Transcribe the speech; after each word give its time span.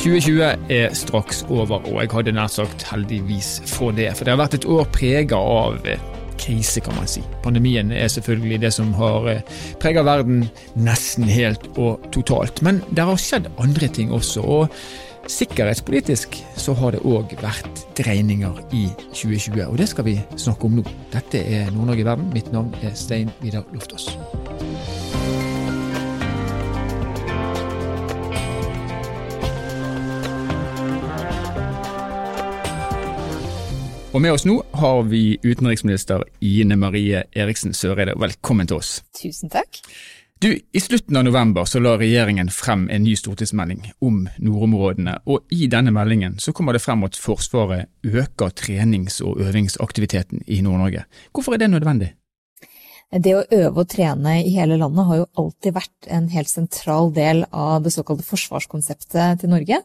2020 0.00 0.72
er 0.72 0.94
straks 0.96 1.42
over, 1.52 1.82
og 1.84 1.98
jeg 2.00 2.08
hadde 2.14 2.32
nær 2.32 2.48
sagt 2.48 2.86
heldigvis 2.88 3.58
for 3.68 3.92
det. 3.92 4.06
For 4.16 4.24
det 4.24 4.32
har 4.32 4.38
vært 4.40 4.56
et 4.56 4.66
år 4.72 4.86
prega 4.94 5.36
av 5.36 5.76
eh, 5.84 6.00
krise, 6.40 6.80
kan 6.80 6.96
man 6.96 7.10
si. 7.10 7.20
Pandemien 7.44 7.92
er 7.92 8.08
selvfølgelig 8.08 8.62
det 8.62 8.70
som 8.72 8.94
har 8.96 9.28
eh, 9.28 9.58
prega 9.82 10.00
verden 10.08 10.46
nesten 10.80 11.28
helt 11.28 11.68
og 11.76 12.08
totalt. 12.16 12.62
Men 12.64 12.80
det 12.88 13.04
har 13.04 13.20
skjedd 13.20 13.50
andre 13.60 13.92
ting 13.92 14.14
også. 14.16 14.40
og 14.40 14.80
Sikkerhetspolitisk 15.28 16.38
så 16.56 16.72
har 16.80 16.96
det 16.96 17.04
òg 17.04 17.36
vært 17.42 17.84
dreininger 18.00 18.56
i 18.72 18.86
2020, 19.12 19.66
og 19.66 19.76
det 19.82 19.90
skal 19.92 20.08
vi 20.08 20.16
snakke 20.32 20.64
om 20.64 20.80
nå. 20.80 20.86
Dette 21.12 21.44
er 21.44 21.68
Nord-Norge 21.76 22.06
i 22.06 22.08
verden. 22.08 22.32
Mitt 22.32 22.48
navn 22.56 22.72
er 22.80 22.96
Stein 22.96 23.28
Vidar 23.44 23.68
Loftaas. 23.76 24.08
Og 34.10 34.18
med 34.18 34.32
oss 34.34 34.42
nå 34.42 34.56
har 34.74 35.04
vi 35.06 35.36
utenriksminister 35.42 36.24
Ine 36.42 36.74
Marie 36.74 37.20
Eriksen 37.30 37.70
Søreide. 37.70 38.16
Velkommen 38.18 38.66
til 38.66 38.80
oss. 38.80 39.04
Tusen 39.14 39.52
takk. 39.52 39.78
Du, 40.42 40.48
I 40.50 40.80
slutten 40.82 41.20
av 41.20 41.28
november 41.28 41.68
så 41.68 41.78
la 41.78 41.92
regjeringen 42.00 42.50
frem 42.50 42.88
en 42.90 43.04
ny 43.06 43.12
stortingsmelding 43.14 43.84
om 44.02 44.24
nordområdene. 44.42 45.20
og 45.30 45.54
I 45.54 45.68
denne 45.70 45.92
meldingen 45.94 46.40
så 46.42 46.50
kommer 46.50 46.74
det 46.74 46.82
frem 46.82 47.04
at 47.06 47.14
Forsvaret 47.14 47.86
øker 48.02 48.50
trenings- 48.50 49.20
og 49.22 49.38
øvingsaktiviteten 49.46 50.42
i 50.46 50.58
Nord-Norge. 50.64 51.04
Hvorfor 51.30 51.54
er 51.54 51.62
det 51.62 51.70
nødvendig? 51.70 52.10
Det 53.14 53.36
å 53.36 53.46
øve 53.46 53.84
og 53.84 53.88
trene 53.94 54.40
i 54.42 54.50
hele 54.56 54.80
landet 54.80 55.06
har 55.06 55.22
jo 55.22 55.30
alltid 55.38 55.76
vært 55.78 56.10
en 56.10 56.28
helt 56.34 56.50
sentral 56.50 57.14
del 57.14 57.44
av 57.52 57.84
det 57.84 57.94
såkalte 57.94 58.26
forsvarskonseptet 58.26 59.44
til 59.44 59.54
Norge. 59.54 59.82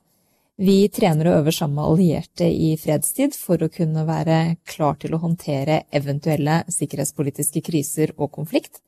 Vi 0.55 0.87
trener 0.87 1.27
og 1.27 1.41
øver 1.41 1.51
sammen 1.51 1.75
med 1.75 1.83
allierte 1.89 2.45
i 2.47 2.77
fredstid 2.79 3.33
for 3.35 3.59
å 3.59 3.67
kunne 3.67 4.05
være 4.07 4.55
klar 4.63 4.95
til 5.01 5.11
å 5.11 5.19
håndtere 5.19 5.81
eventuelle 5.91 6.61
sikkerhetspolitiske 6.71 7.59
kriser 7.65 8.13
og 8.15 8.31
konflikt. 8.37 8.79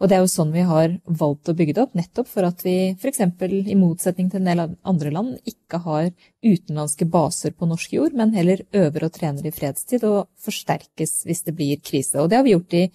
Og 0.00 0.08
det 0.08 0.16
er 0.16 0.22
jo 0.24 0.30
sånn 0.32 0.54
vi 0.54 0.64
har 0.64 0.94
valgt 1.04 1.50
å 1.52 1.54
bygge 1.58 1.74
det 1.76 1.82
opp, 1.82 1.92
nettopp 1.98 2.30
for 2.30 2.48
at 2.48 2.64
vi 2.64 2.94
f.eks. 2.94 3.20
i 3.20 3.76
motsetning 3.76 4.30
til 4.32 4.40
en 4.40 4.48
del 4.48 4.64
andre 4.64 5.12
land 5.12 5.36
ikke 5.44 5.82
har 5.84 6.08
utenlandske 6.40 7.04
baser 7.04 7.52
på 7.52 7.68
norsk 7.68 7.98
jord, 7.98 8.16
men 8.16 8.32
heller 8.32 8.64
øver 8.72 9.04
og 9.04 9.12
trener 9.12 9.44
i 9.44 9.52
fredstid 9.52 10.08
og 10.08 10.30
forsterkes 10.40 11.26
hvis 11.28 11.44
det 11.44 11.56
blir 11.58 11.84
krise. 11.84 12.16
Og 12.16 12.32
det 12.32 12.40
har 12.40 12.48
vi 12.48 12.56
gjort 12.56 12.80
i 12.80 12.86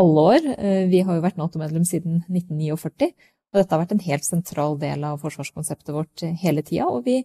alle 0.00 0.28
år. 0.32 0.52
Eh, 0.56 0.84
vi 0.88 1.04
har 1.04 1.18
jo 1.18 1.28
vært 1.28 1.36
Nato-medlem 1.36 1.84
siden 1.84 2.22
1949. 2.24 3.12
Og 3.56 3.62
dette 3.62 3.72
har 3.72 3.80
vært 3.80 3.94
en 3.94 4.02
helt 4.04 4.26
sentral 4.26 4.74
del 4.76 5.04
av 5.08 5.22
forsvarskonseptet 5.22 5.94
vårt 5.96 6.24
hele 6.42 6.60
tida, 6.60 6.90
og 6.92 7.06
vi 7.06 7.22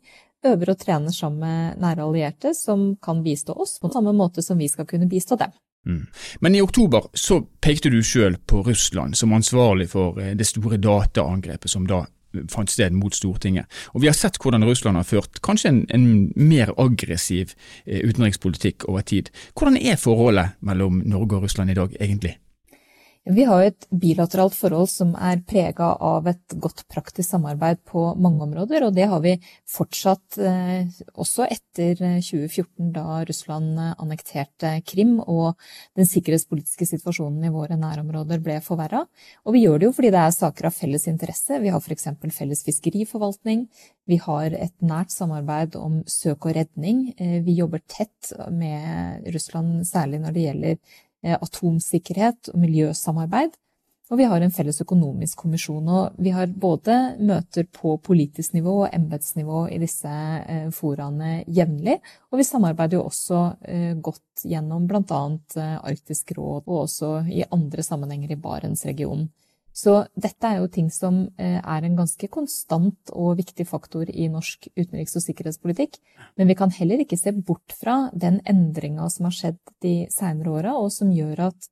øver 0.48 0.72
og 0.72 0.80
trener 0.80 1.12
sammen 1.12 1.44
med 1.44 1.82
nære 1.84 2.06
allierte 2.06 2.54
som 2.56 2.94
kan 3.04 3.20
bistå 3.26 3.52
oss 3.60 3.76
på 3.84 3.92
samme 3.92 4.14
måte 4.16 4.40
som 4.42 4.56
vi 4.58 4.70
skal 4.72 4.88
kunne 4.88 5.10
bistå 5.12 5.36
dem. 5.36 5.52
Mm. 5.86 6.06
Men 6.40 6.56
i 6.56 6.62
oktober 6.64 7.10
så 7.14 7.42
pekte 7.60 7.92
du 7.92 8.00
sjøl 8.06 8.38
på 8.48 8.62
Russland 8.64 9.18
som 9.20 9.34
ansvarlig 9.36 9.90
for 9.92 10.22
eh, 10.22 10.32
det 10.38 10.48
store 10.48 10.80
dataangrepet 10.80 11.74
som 11.74 11.84
da 11.90 12.06
fant 12.48 12.72
sted 12.72 12.96
mot 12.96 13.12
Stortinget. 13.12 13.68
Og 13.92 14.06
Vi 14.06 14.08
har 14.08 14.16
sett 14.16 14.40
hvordan 14.40 14.64
Russland 14.64 14.96
har 14.96 15.04
ført 15.04 15.42
kanskje 15.44 15.74
en, 15.74 15.82
en 15.92 16.32
mer 16.38 16.72
aggressiv 16.80 17.58
eh, 17.84 18.08
utenrikspolitikk 18.08 18.88
over 18.88 19.04
tid. 19.04 19.34
Hvordan 19.52 19.76
er 19.82 20.00
forholdet 20.00 20.56
mellom 20.62 21.04
Norge 21.06 21.42
og 21.42 21.50
Russland 21.50 21.74
i 21.74 21.78
dag 21.82 21.98
egentlig? 22.00 22.38
Vi 23.22 23.44
har 23.46 23.62
et 23.62 23.86
bilateralt 23.94 24.56
forhold 24.58 24.88
som 24.90 25.12
er 25.14 25.44
prega 25.46 25.92
av 26.02 26.26
et 26.26 26.56
godt 26.58 26.80
praktisk 26.90 27.30
samarbeid 27.30 27.84
på 27.86 28.16
mange 28.18 28.42
områder, 28.48 28.82
og 28.88 28.96
det 28.96 29.06
har 29.12 29.20
vi 29.22 29.36
fortsatt 29.70 30.40
eh, 30.42 30.90
også 31.14 31.46
etter 31.46 32.00
2014, 32.02 32.66
eh, 32.66 32.88
da 32.96 33.20
Russland 33.30 33.78
eh, 33.78 33.92
annekterte 34.02 34.72
Krim 34.90 35.20
og 35.22 35.54
den 36.00 36.10
sikkerhetspolitiske 36.10 36.88
situasjonen 36.96 37.46
i 37.46 37.54
våre 37.54 37.78
nærområder 37.78 38.42
ble 38.42 38.58
forverra. 38.66 39.04
Og 39.46 39.54
vi 39.54 39.68
gjør 39.68 39.78
det 39.78 39.90
jo 39.92 39.94
fordi 40.00 40.12
det 40.18 40.24
er 40.24 40.36
saker 40.40 40.72
av 40.72 40.76
felles 40.80 41.06
interesse. 41.14 41.62
Vi 41.62 41.70
har 41.70 41.86
f.eks. 41.86 42.10
felles 42.34 42.66
fiskeriforvaltning, 42.66 43.68
vi 44.10 44.18
har 44.18 44.58
et 44.58 44.74
nært 44.82 45.14
samarbeid 45.14 45.78
om 45.78 46.02
søk 46.10 46.50
og 46.50 46.58
redning. 46.58 47.12
Vi 47.46 47.54
jobber 47.54 47.86
tett 47.86 48.34
med 48.50 49.30
Russland, 49.30 49.86
særlig 49.86 50.24
når 50.26 50.34
det 50.36 50.50
gjelder 50.50 51.00
atomsikkerhet 51.24 52.54
og 52.54 52.62
miljøsamarbeid. 52.64 53.58
Og 54.12 54.20
vi 54.20 54.26
har 54.28 54.44
en 54.44 54.52
felles 54.52 54.82
økonomisk 54.84 55.40
kommisjon. 55.40 55.88
Og 55.88 56.18
vi 56.20 56.34
har 56.36 56.52
både 56.52 56.96
møter 57.24 57.68
på 57.72 57.96
politisk 58.04 58.58
nivå 58.58 58.74
og 58.82 58.90
embetsnivå 58.92 59.64
i 59.72 59.78
disse 59.80 60.12
eh, 60.12 60.68
foraene 60.76 61.46
jevnlig. 61.48 61.96
Og 62.32 62.42
vi 62.42 62.48
samarbeider 62.48 63.00
jo 63.00 63.06
også 63.08 63.44
eh, 63.64 63.94
godt 64.04 64.44
gjennom 64.44 64.90
bl.a. 64.90 65.22
Arktisk 65.80 66.34
råd 66.36 66.66
og 66.66 66.82
også 66.82 67.14
i 67.32 67.46
andre 67.48 67.88
sammenhenger 67.88 68.36
i 68.36 68.40
Barentsregionen. 68.42 69.30
Så 69.74 69.94
dette 70.20 70.48
er 70.48 70.60
jo 70.60 70.70
ting 70.72 70.90
som 70.92 71.24
eh, 71.40 71.60
er 71.60 71.86
en 71.88 71.96
ganske 71.96 72.28
konstant 72.32 73.12
og 73.16 73.38
viktig 73.40 73.66
faktor 73.70 74.10
i 74.12 74.28
norsk 74.32 74.68
utenriks- 74.76 75.16
og 75.16 75.24
sikkerhetspolitikk. 75.24 76.00
Men 76.36 76.52
vi 76.52 76.58
kan 76.60 76.74
heller 76.76 77.04
ikke 77.04 77.20
se 77.20 77.32
bort 77.32 77.76
fra 77.80 78.10
den 78.12 78.42
endringa 78.48 79.08
som 79.10 79.30
har 79.30 79.38
skjedd 79.38 79.62
de 79.84 79.96
seinere 80.12 80.58
åra, 80.58 80.76
og 80.76 80.92
som 80.92 81.14
gjør 81.16 81.48
at 81.48 81.70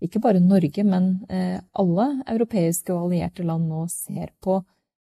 ikke 0.00 0.22
bare 0.22 0.40
Norge, 0.40 0.84
men 0.86 1.16
eh, 1.28 1.58
alle 1.76 2.12
europeiske 2.30 2.94
og 2.94 3.08
allierte 3.08 3.44
land 3.44 3.66
nå 3.68 3.82
ser 3.92 4.30
på 4.40 4.60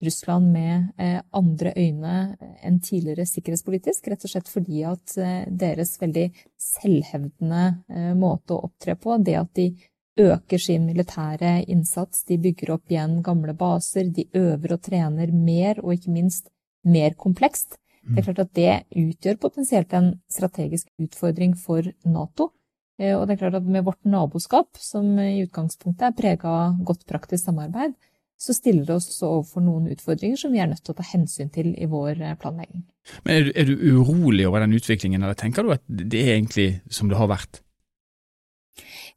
Russland 0.08 0.48
med 0.54 1.04
eh, 1.04 1.20
andre 1.36 1.74
øyne 1.76 2.16
enn 2.64 2.80
tidligere 2.80 3.28
sikkerhetspolitisk, 3.28 4.08
rett 4.08 4.24
og 4.24 4.32
slett 4.32 4.50
fordi 4.50 4.86
at 4.88 5.18
deres 5.52 5.98
veldig 6.00 6.30
selvhevdende 6.62 8.16
måte 8.18 8.56
å 8.56 8.64
opptre 8.70 8.96
på, 8.96 9.18
det 9.20 9.36
at 9.42 9.54
de 9.58 9.72
øker 10.18 10.62
sin 10.62 10.86
militære 10.90 11.64
innsats, 11.70 12.24
de 12.28 12.40
bygger 12.42 12.74
opp 12.76 12.92
igjen 12.92 13.22
gamle 13.26 13.54
baser, 13.58 14.10
de 14.14 14.28
øver 14.36 14.78
og 14.78 14.82
trener 14.86 15.32
mer, 15.32 15.82
og 15.84 15.94
ikke 15.96 16.14
minst 16.14 16.50
mer 16.86 17.16
komplekst. 17.18 17.78
Det 18.08 18.22
er 18.22 18.28
klart 18.30 18.46
at 18.46 18.54
det 18.56 18.74
utgjør 18.96 19.40
potensielt 19.42 19.94
en 19.98 20.14
strategisk 20.32 20.88
utfordring 21.02 21.58
for 21.60 21.84
Nato. 22.08 22.54
Eh, 23.00 23.14
og 23.18 23.28
det 23.28 23.36
er 23.36 23.42
klart 23.44 23.58
at 23.60 23.68
med 23.68 23.84
vårt 23.84 24.06
naboskap, 24.08 24.80
som 24.80 25.18
i 25.20 25.44
utgangspunktet 25.44 26.08
er 26.08 26.16
prega 26.16 26.54
av 26.64 26.78
godt 26.88 27.04
praktisk 27.10 27.50
samarbeid, 27.50 27.98
så 28.38 28.54
stiller 28.54 28.86
det 28.86 28.96
oss 28.96 29.22
overfor 29.26 29.64
noen 29.66 29.90
utfordringer 29.92 30.38
som 30.40 30.54
vi 30.54 30.62
er 30.62 30.70
nødt 30.70 30.84
til 30.86 30.94
å 30.94 30.98
ta 31.00 31.06
hensyn 31.10 31.50
til 31.54 31.74
i 31.74 31.90
vår 31.90 32.22
eh, 32.22 32.36
planlegging. 32.40 32.86
Men 33.26 33.36
er 33.36 33.48
du, 33.48 33.52
er 33.56 33.70
du 33.70 33.88
urolig 33.98 34.48
over 34.48 34.64
den 34.64 34.78
utviklingen, 34.78 35.24
eller 35.24 35.38
tenker 35.38 35.66
du 35.66 35.74
at 35.76 35.84
det 35.88 36.22
er 36.24 36.36
egentlig 36.38 36.70
som 36.94 37.12
det 37.12 37.20
har 37.20 37.32
vært? 37.32 37.62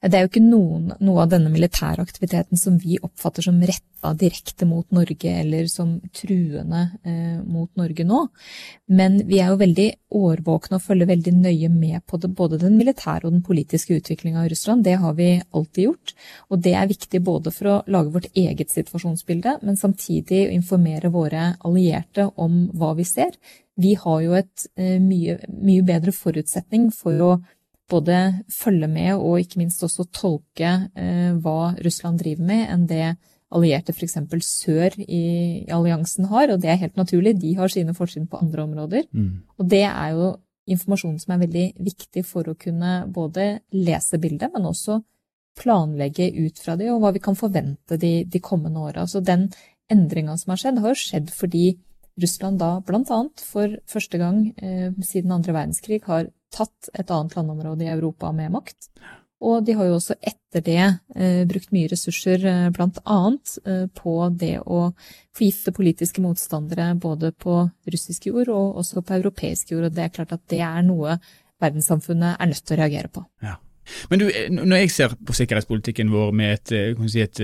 Det 0.00 0.16
er 0.16 0.22
jo 0.24 0.30
ikke 0.30 0.40
noen, 0.40 0.94
noe 1.04 1.24
av 1.26 1.32
denne 1.34 1.50
militære 1.52 2.00
aktiviteten 2.00 2.56
som 2.56 2.78
vi 2.80 2.96
oppfatter 3.04 3.44
som 3.44 3.58
retta 3.60 4.14
direkte 4.16 4.64
mot 4.64 4.86
Norge 4.96 5.34
eller 5.42 5.66
som 5.68 5.98
truende 6.16 6.86
eh, 7.04 7.42
mot 7.44 7.68
Norge 7.76 8.06
nå. 8.08 8.22
Men 8.88 9.18
vi 9.28 9.42
er 9.44 9.52
jo 9.52 9.58
veldig 9.60 9.88
årvåkne 10.16 10.78
og 10.78 10.86
følger 10.86 11.10
veldig 11.12 11.34
nøye 11.42 11.68
med 11.74 12.00
på 12.08 12.16
det, 12.22 12.32
både 12.32 12.62
den 12.64 12.80
militære 12.80 13.28
og 13.28 13.36
den 13.36 13.44
politiske 13.44 14.00
utviklinga 14.00 14.46
i 14.46 14.54
Russland. 14.54 14.86
Det 14.88 14.96
har 15.04 15.20
vi 15.20 15.28
alltid 15.36 15.90
gjort. 15.90 16.16
Og 16.48 16.64
det 16.64 16.74
er 16.80 16.90
viktig 16.96 17.20
både 17.28 17.52
for 17.52 17.68
å 17.68 17.78
lage 17.92 18.16
vårt 18.16 18.32
eget 18.32 18.72
situasjonsbilde, 18.72 19.58
men 19.60 19.76
samtidig 19.76 20.46
informere 20.56 21.12
våre 21.12 21.58
allierte 21.60 22.30
om 22.40 22.70
hva 22.72 22.94
vi 22.96 23.04
ser. 23.04 23.36
Vi 23.76 23.98
har 24.00 24.24
jo 24.24 24.32
et 24.40 24.68
eh, 24.80 24.96
mye, 24.96 25.42
mye 25.60 25.84
bedre 25.84 26.16
forutsetning 26.16 26.88
for 26.88 27.20
å 27.20 27.34
både 27.90 28.16
følge 28.54 28.88
med 28.90 29.16
og 29.16 29.40
ikke 29.42 29.60
minst 29.60 29.82
også 29.84 30.06
tolke 30.14 30.70
eh, 30.94 31.32
hva 31.42 31.74
Russland 31.84 32.22
driver 32.22 32.46
med, 32.46 32.64
enn 32.70 32.86
det 32.90 33.16
allierte 33.50 33.92
f.eks. 33.92 34.16
sør 34.46 34.94
i, 35.02 35.06
i, 35.66 35.70
alliansen 35.74 36.28
har. 36.30 36.52
Og 36.52 36.62
det 36.62 36.70
er 36.70 36.82
helt 36.84 37.00
naturlig, 37.00 37.34
de 37.42 37.56
har 37.58 37.72
sine 37.72 37.94
forsyn 37.96 38.28
på 38.30 38.38
andre 38.42 38.64
områder. 38.68 39.08
Mm. 39.10 39.32
Og 39.58 39.68
det 39.70 39.84
er 39.88 40.14
jo 40.14 40.30
informasjon 40.70 41.18
som 41.18 41.34
er 41.34 41.42
veldig 41.42 41.66
viktig 41.82 42.24
for 42.28 42.46
å 42.46 42.56
kunne 42.58 43.00
både 43.10 43.52
lese 43.74 44.20
bildet, 44.22 44.52
men 44.54 44.68
også 44.70 45.00
planlegge 45.58 46.30
ut 46.38 46.60
fra 46.62 46.76
det, 46.78 46.88
og 46.92 47.02
hva 47.02 47.10
vi 47.16 47.22
kan 47.22 47.36
forvente 47.36 47.98
de, 48.00 48.20
de 48.24 48.40
kommende 48.42 48.80
åra. 48.80 49.06
Så 49.10 49.22
den 49.24 49.48
endringa 49.90 50.36
som 50.38 50.54
har 50.54 50.62
skjedd, 50.62 50.82
har 50.82 50.94
jo 50.94 51.00
skjedd 51.00 51.32
fordi 51.34 51.64
Russland 52.20 52.60
da 52.60 52.76
bl.a. 52.84 53.20
for 53.42 53.74
første 53.88 54.20
gang 54.20 54.44
eh, 54.62 54.90
siden 55.06 55.34
andre 55.34 55.54
verdenskrig 55.56 56.02
har 56.06 56.28
tatt 56.54 56.90
et 56.94 57.10
annet 57.10 57.36
landområde 57.36 57.86
i 57.86 57.92
Europa 57.92 58.32
med 58.34 58.52
makt. 58.56 58.90
Og 59.40 59.64
de 59.64 59.72
har 59.76 59.88
jo 59.88 59.96
også 59.96 60.18
etter 60.20 60.64
det 60.64 60.82
eh, 61.16 61.46
brukt 61.48 61.70
mye 61.72 61.88
ressurser 61.88 62.42
eh, 62.44 62.66
bl.a. 62.76 63.20
Eh, 63.64 63.86
på 63.96 64.14
det 64.36 64.58
å 64.60 64.90
forgifte 65.36 65.72
politiske 65.72 66.20
motstandere 66.20 66.90
både 67.00 67.32
på 67.32 67.62
russisk 67.88 68.28
jord 68.28 68.52
og 68.52 68.82
også 68.82 69.00
på 69.00 69.16
europeisk 69.16 69.72
jord. 69.72 69.88
Og 69.88 69.96
det 69.96 70.04
er 70.04 70.12
klart 70.18 70.36
at 70.36 70.44
det 70.52 70.60
er 70.66 70.84
noe 70.84 71.16
verdenssamfunnet 71.60 72.36
er 72.36 72.52
nødt 72.52 72.64
til 72.66 72.76
å 72.76 72.80
reagere 72.82 73.12
på. 73.12 73.24
Ja. 73.44 73.56
Men 74.10 74.22
du, 74.22 74.26
når 74.56 74.82
jeg 74.84 74.92
ser 74.94 75.16
på 75.26 75.36
sikkerhetspolitikken 75.36 76.12
vår 76.12 76.34
med 76.36 76.56
et, 76.58 76.74
eh, 76.76 77.06
si 77.10 77.22
et 77.24 77.40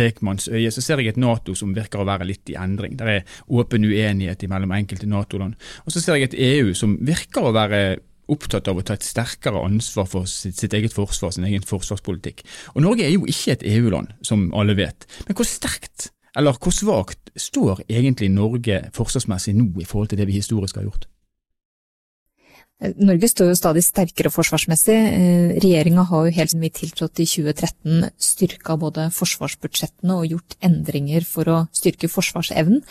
lekmannsøye, 0.00 0.72
så 0.72 0.84
ser 0.84 1.02
jeg 1.02 1.14
et 1.14 1.20
Nato 1.20 1.54
som 1.58 1.74
virker 1.76 2.02
å 2.02 2.08
være 2.08 2.28
litt 2.28 2.52
i 2.52 2.58
endring. 2.60 2.96
Det 2.98 3.06
er 3.06 3.38
åpen 3.48 3.86
uenighet 3.86 4.44
mellom 4.50 4.74
enkelte 4.76 5.08
Nato-land. 5.10 5.56
Og 5.84 5.94
så 5.94 6.02
ser 6.02 6.20
jeg 6.20 6.30
et 6.30 6.38
EU 6.50 6.74
som 6.74 6.98
virker 7.06 7.48
å 7.48 7.54
være 7.56 7.98
opptatt 8.32 8.68
av 8.68 8.78
å 8.78 8.84
ta 8.86 8.96
et 8.96 9.06
sterkere 9.06 9.62
ansvar 9.62 10.08
for 10.10 10.26
sitt, 10.30 10.58
sitt, 10.58 10.74
eget 10.74 10.94
forsvar, 10.94 11.32
sin 11.34 11.46
egen 11.46 11.64
forsvarspolitikk. 11.66 12.42
Og 12.74 12.82
Norge 12.82 13.06
er 13.06 13.14
jo 13.14 13.26
ikke 13.30 13.54
et 13.54 13.66
EU-land, 13.76 14.16
som 14.26 14.48
alle 14.56 14.74
vet. 14.78 15.06
Men 15.28 15.38
hvor 15.38 15.46
sterkt 15.46 16.10
eller 16.36 16.58
hvor 16.60 16.74
svakt 16.74 17.30
står 17.40 17.86
egentlig 17.88 18.28
Norge 18.34 18.82
forsvarsmessig 18.96 19.54
nå 19.56 19.70
i 19.80 19.86
forhold 19.88 20.10
til 20.12 20.20
det 20.20 20.26
vi 20.28 20.40
historisk 20.40 20.76
har 20.76 20.88
gjort? 20.88 21.06
Norge 22.76 23.28
står 23.30 23.48
jo 23.48 23.56
stadig 23.56 23.80
sterkere 23.86 24.28
forsvarsmessig. 24.28 24.94
Eh, 24.94 25.52
regjeringa 25.64 26.02
har 26.10 26.26
jo 26.26 26.32
helt 26.36 26.50
siden 26.52 26.64
vi 26.66 26.68
tiltrådte 26.76 27.22
i 27.24 27.28
2013 27.30 28.10
styrka 28.20 28.76
både 28.76 29.06
forsvarsbudsjettene 29.16 30.12
og 30.12 30.26
gjort 30.28 30.58
endringer 30.60 31.24
for 31.24 31.48
å 31.48 31.56
styrke 31.72 32.10
forsvarsevnen. 32.12 32.82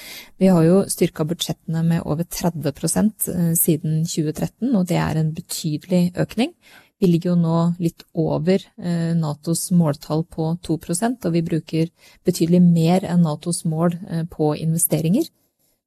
Vi 0.42 0.50
har 0.50 0.66
jo 0.66 0.82
styrka 0.90 1.28
budsjettene 1.30 1.86
med 1.86 2.02
over 2.02 2.26
30 2.26 2.66
eh, 2.66 3.54
siden 3.54 4.02
2013, 4.10 4.74
og 4.74 4.90
det 4.90 4.98
er 4.98 5.22
en 5.22 5.32
betydelig 5.38 6.16
økning. 6.18 6.56
Vi 6.98 7.12
ligger 7.12 7.36
jo 7.36 7.38
nå 7.44 7.62
litt 7.78 8.02
over 8.18 8.58
eh, 8.58 9.14
Natos 9.14 9.70
måltall 9.70 10.26
på 10.26 10.56
2% 10.66 11.30
og 11.30 11.38
vi 11.38 11.46
bruker 11.46 11.94
betydelig 12.26 12.64
mer 12.66 13.06
enn 13.06 13.22
Natos 13.22 13.62
mål 13.70 14.00
på 14.34 14.56
investeringer. 14.58 15.30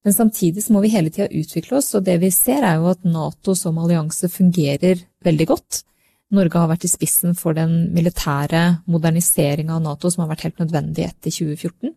Men 0.07 0.15
samtidig 0.15 0.63
så 0.65 0.73
må 0.73 0.83
vi 0.85 0.93
hele 0.93 1.11
tida 1.11 1.29
utvikle 1.29 1.81
oss, 1.81 1.91
og 1.99 2.05
det 2.07 2.19
vi 2.23 2.31
ser 2.35 2.65
er 2.65 2.79
jo 2.79 2.91
at 2.93 3.07
Nato 3.07 3.55
som 3.59 3.79
allianse 3.83 4.31
fungerer 4.31 5.03
veldig 5.27 5.47
godt. 5.51 5.83
Norge 6.35 6.61
har 6.61 6.69
vært 6.71 6.85
i 6.85 6.93
spissen 6.93 7.35
for 7.37 7.57
den 7.57 7.89
militære 7.97 8.85
moderniseringa 8.91 9.79
av 9.79 9.85
Nato 9.85 10.11
som 10.13 10.25
har 10.25 10.35
vært 10.35 10.47
helt 10.47 10.63
nødvendig 10.63 11.07
etter 11.09 11.33
2014. 11.33 11.95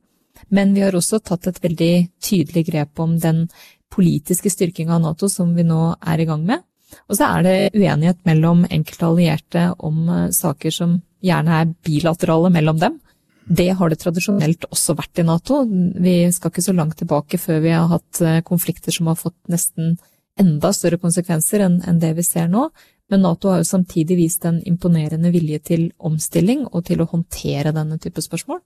Men 0.56 0.74
vi 0.74 0.84
har 0.86 0.96
også 0.98 1.20
tatt 1.20 1.50
et 1.52 1.62
veldig 1.62 1.94
tydelig 2.24 2.66
grep 2.72 3.00
om 3.04 3.18
den 3.22 3.46
politiske 3.92 4.50
styrkinga 4.50 4.96
av 4.98 5.04
Nato 5.04 5.30
som 5.30 5.52
vi 5.56 5.68
nå 5.68 5.84
er 6.00 6.24
i 6.24 6.28
gang 6.30 6.46
med. 6.48 6.64
Og 7.08 7.18
så 7.18 7.28
er 7.28 7.46
det 7.46 7.58
uenighet 7.76 8.24
mellom 8.28 8.66
enkelte 8.68 9.08
allierte 9.08 9.68
om 9.80 10.08
eh, 10.10 10.28
saker 10.36 10.74
som 10.76 10.98
gjerne 11.24 11.60
er 11.62 11.74
bilaterale 11.86 12.52
mellom 12.54 12.80
dem. 12.82 12.98
Det 13.46 13.70
har 13.78 13.90
det 13.90 14.00
tradisjonelt 14.02 14.68
også 14.70 14.96
vært 14.98 15.22
i 15.22 15.26
Nato. 15.26 15.64
Vi 15.66 16.16
skal 16.34 16.52
ikke 16.52 16.64
så 16.64 16.76
langt 16.78 16.98
tilbake 17.00 17.40
før 17.42 17.62
vi 17.64 17.74
har 17.74 17.90
hatt 17.90 18.22
eh, 18.22 18.42
konflikter 18.46 18.94
som 18.94 19.10
har 19.10 19.18
fått 19.20 19.38
nesten 19.52 19.98
enda 20.40 20.72
større 20.74 21.00
konsekvenser 21.02 21.66
enn 21.66 22.00
det 22.02 22.14
vi 22.18 22.26
ser 22.26 22.48
nå. 22.52 22.70
Men 23.12 23.26
Nato 23.26 23.52
har 23.52 23.62
jo 23.62 23.68
samtidig 23.68 24.18
vist 24.20 24.46
en 24.48 24.62
imponerende 24.68 25.34
vilje 25.34 25.60
til 25.72 25.88
omstilling 26.00 26.64
og 26.70 26.86
til 26.88 27.02
å 27.02 27.10
håndtere 27.12 27.74
denne 27.76 27.98
type 28.02 28.24
spørsmål. 28.24 28.62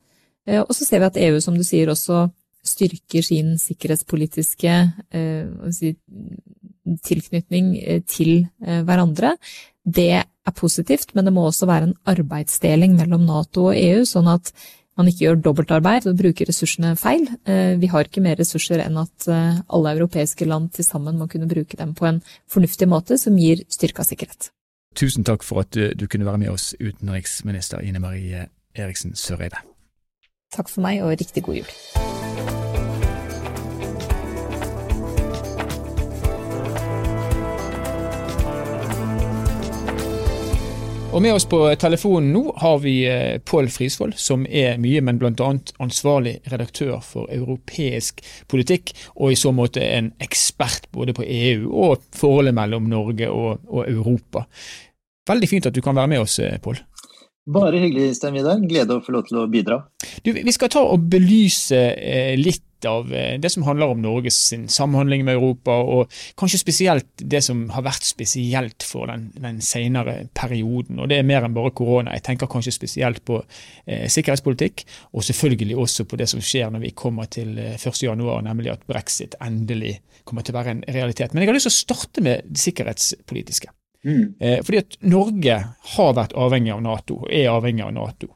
Eh, 0.48 0.62
og 0.62 0.74
så 0.76 0.86
ser 0.86 1.02
vi 1.02 1.10
at 1.10 1.22
EU, 1.24 1.40
som 1.42 1.58
du 1.58 1.64
sier, 1.66 1.90
også 1.90 2.28
styrker 2.66 3.26
sin 3.26 3.56
sikkerhetspolitiske 3.62 4.76
eh, 5.16 5.72
si, 5.74 5.96
tilknytning 7.06 7.74
til 8.10 8.46
hverandre. 8.62 9.36
Det 9.82 10.26
er 10.46 10.56
positivt, 10.56 11.14
men 11.16 11.28
det 11.28 11.34
må 11.36 11.46
også 11.48 11.68
være 11.70 11.90
en 11.90 11.96
arbeidsdeling 12.10 12.96
mellom 12.98 13.26
Nato 13.28 13.70
og 13.72 13.78
EU, 13.80 14.04
sånn 14.08 14.30
at 14.32 14.52
man 14.96 15.10
ikke 15.12 15.26
gjør 15.26 15.40
dobbeltarbeid 15.44 16.08
og 16.08 16.20
bruker 16.20 16.48
ressursene 16.48 16.94
feil. 17.00 17.26
Eh, 17.44 17.76
vi 17.82 17.90
har 17.92 18.08
ikke 18.08 18.24
mer 18.24 18.40
ressurser 18.40 18.84
enn 18.86 19.00
at 19.02 19.28
eh, 19.28 19.62
alle 19.68 19.96
europeiske 19.98 20.48
land 20.48 20.72
til 20.78 20.88
sammen 20.88 21.20
må 21.20 21.28
kunne 21.32 21.50
bruke 21.52 21.80
dem 21.80 21.92
på 21.98 22.08
en 22.08 22.22
fornuftig 22.52 22.88
måte 22.92 23.20
som 23.20 23.36
gir 23.40 23.66
styrka 23.68 24.08
sikkerhet. 24.08 24.52
Tusen 24.96 25.28
takk 25.28 25.44
for 25.44 25.66
at 25.66 25.76
du 25.76 26.06
kunne 26.08 26.28
være 26.28 26.40
med 26.46 26.54
oss, 26.54 26.72
utenriksminister 26.80 27.84
Ine 27.84 28.00
Marie 28.00 28.48
Eriksen 28.76 29.16
Søreide. 29.20 29.60
Takk 30.56 30.72
for 30.72 30.86
meg, 30.86 31.04
og 31.04 31.18
riktig 31.20 31.44
god 31.44 31.60
jul. 31.60 32.25
Og 41.16 41.22
med 41.24 41.32
oss 41.32 41.46
på 41.48 41.62
telefonen 41.80 42.34
nå 42.36 42.42
har 42.60 42.82
vi 42.84 42.98
eh, 43.08 43.38
Pål 43.40 43.70
Frisvold, 43.72 44.18
som 44.20 44.42
er 44.44 44.76
mye, 44.84 45.00
men 45.00 45.16
bl.a. 45.16 45.52
ansvarlig 45.80 46.34
redaktør 46.52 46.98
for 47.00 47.32
europeisk 47.32 48.20
politikk, 48.52 48.92
og 49.16 49.32
i 49.32 49.38
så 49.40 49.54
måte 49.56 49.80
en 49.80 50.10
ekspert 50.20 50.90
både 50.92 51.16
på 51.16 51.24
EU 51.24 51.72
og 51.72 52.04
forholdet 52.12 52.58
mellom 52.58 52.92
Norge 52.92 53.30
og, 53.32 53.64
og 53.72 53.88
Europa. 53.88 54.44
Veldig 55.32 55.50
fint 55.54 55.70
at 55.72 55.78
du 55.78 55.80
kan 55.86 55.96
være 55.96 56.12
med 56.18 56.26
oss, 56.26 56.36
eh, 56.44 56.60
Pål. 56.60 56.84
Bare 57.56 57.80
hyggelig, 57.80 58.18
Stein 58.20 58.36
Vidar. 58.36 58.60
Glede 58.68 59.00
å 59.00 59.06
få 59.06 59.16
lov 59.16 59.30
til 59.30 59.40
å 59.40 59.48
bidra. 59.48 59.80
Du, 60.26 60.34
vi 60.36 60.52
skal 60.52 60.74
ta 60.76 60.84
og 60.84 61.08
belyse 61.16 61.80
eh, 61.96 62.36
av 62.90 63.12
eh, 63.14 63.36
det 63.42 63.52
som 63.54 63.66
handler 63.68 63.94
om 63.94 64.02
Norges 64.04 64.38
samhandling 64.72 65.26
med 65.28 65.38
Europa, 65.38 65.76
og 65.82 66.12
kanskje 66.40 66.62
spesielt 66.62 67.08
det 67.20 67.42
som 67.46 67.66
har 67.76 67.86
vært 67.86 68.08
spesielt 68.08 68.86
for 68.86 69.12
den, 69.12 69.30
den 69.42 69.62
senere 69.66 70.28
perioden. 70.38 71.00
Og 71.02 71.10
det 71.12 71.20
er 71.20 71.28
mer 71.28 71.46
enn 71.46 71.56
bare 71.56 71.74
korona. 71.76 72.16
Jeg 72.18 72.28
tenker 72.30 72.52
kanskje 72.52 72.76
spesielt 72.76 73.24
på 73.28 73.42
eh, 73.86 74.08
sikkerhetspolitikk, 74.12 74.86
og 75.14 75.26
selvfølgelig 75.28 75.80
også 75.86 76.08
på 76.10 76.20
det 76.22 76.30
som 76.32 76.44
skjer 76.44 76.74
når 76.74 76.88
vi 76.88 76.96
kommer 76.98 77.30
til 77.32 77.56
1.1, 77.58 78.06
eh, 78.12 78.36
nemlig 78.50 78.76
at 78.76 78.86
brexit 78.90 79.38
endelig 79.44 80.00
kommer 80.26 80.46
til 80.46 80.56
å 80.56 80.60
være 80.60 80.78
en 80.78 80.86
realitet. 80.90 81.34
Men 81.34 81.44
jeg 81.44 81.54
har 81.54 81.60
lyst 81.60 81.70
til 81.70 81.76
å 81.76 81.82
starte 81.84 82.26
med 82.26 82.48
det 82.50 82.64
sikkerhetspolitiske. 82.64 83.74
Mm. 84.06 84.36
Eh, 84.40 84.60
fordi 84.62 84.78
at 84.84 84.98
Norge 85.10 85.54
har 85.96 86.12
vært 86.14 86.36
avhengig 86.38 86.76
av 86.76 86.82
Nato, 86.86 87.24
og 87.24 87.32
er 87.34 87.50
avhengig 87.50 87.88
av 87.88 87.94
Nato. 87.96 88.36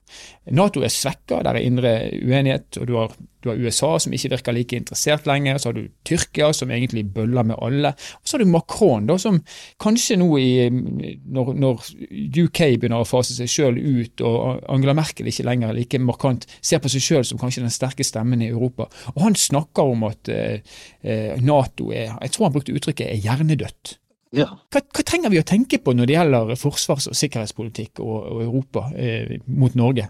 Nato 0.58 0.82
er 0.82 0.90
svekka, 0.90 1.44
der 1.46 1.60
er 1.60 1.66
indre 1.66 1.92
uenighet. 2.26 2.80
og 2.82 2.88
du 2.88 2.96
har, 2.98 3.14
du 3.44 3.52
har, 3.52 3.60
USA 3.62 3.92
som 4.02 4.16
ikke 4.16 4.32
virker 4.34 4.56
like 4.56 4.80
interessert 4.80 5.28
lenger. 5.30 5.60
Så 5.60 5.70
har 5.70 5.78
du 5.78 5.92
Tyrkia 6.04 6.50
som 6.58 6.74
egentlig 6.74 7.06
bøller 7.14 7.46
med 7.46 7.62
alle. 7.62 7.94
Og 7.94 8.26
så 8.26 8.38
har 8.38 8.44
du 8.44 8.50
Macron, 8.50 9.06
da, 9.06 9.20
som 9.22 9.38
kanskje 9.78 10.18
nå 10.18 10.32
i, 10.42 10.50
når, 10.74 11.54
når 11.54 11.86
UK 12.18 12.64
begynner 12.82 13.04
å 13.04 13.10
fase 13.10 13.38
seg 13.38 13.54
sjøl 13.54 13.78
ut, 13.78 14.26
og 14.26 14.66
Angela 14.74 14.98
Merkel 14.98 15.30
ikke 15.30 15.46
lenger 15.46 15.78
like 15.78 16.02
markant 16.02 16.50
ser 16.62 16.82
på 16.82 16.90
seg 16.90 17.06
sjøl 17.06 17.30
som 17.30 17.42
kanskje 17.42 17.68
den 17.68 17.78
sterke 17.78 18.08
stemmen 18.08 18.42
i 18.42 18.50
Europa. 18.50 18.90
Og 19.14 19.22
han 19.28 19.38
snakker 19.38 19.94
om 19.94 20.10
at 20.10 20.34
eh, 20.34 20.62
eh 21.06 21.38
Nato 21.40 21.94
er 21.94 22.18
Jeg 22.18 22.32
tror 22.34 22.50
han 22.50 22.54
brukte 22.58 22.74
uttrykket 22.74 23.06
er 23.06 23.22
hjernedødt. 23.22 24.00
Ja. 24.36 24.50
Hva, 24.70 24.82
hva, 24.86 25.04
trenger 25.06 25.32
vi 25.34 25.40
å 25.42 25.48
tenke 25.48 25.80
på 25.82 25.94
når 25.98 26.06
det 26.10 26.14
gjelder 26.14 26.52
forsvars- 26.60 27.08
og 27.10 27.16
sikkerhetspolitikk 27.18 28.00
og, 28.04 28.18
og 28.30 28.42
Europa 28.46 28.82
eh, 28.94 29.40
mot 29.50 29.74
Norge? 29.80 30.06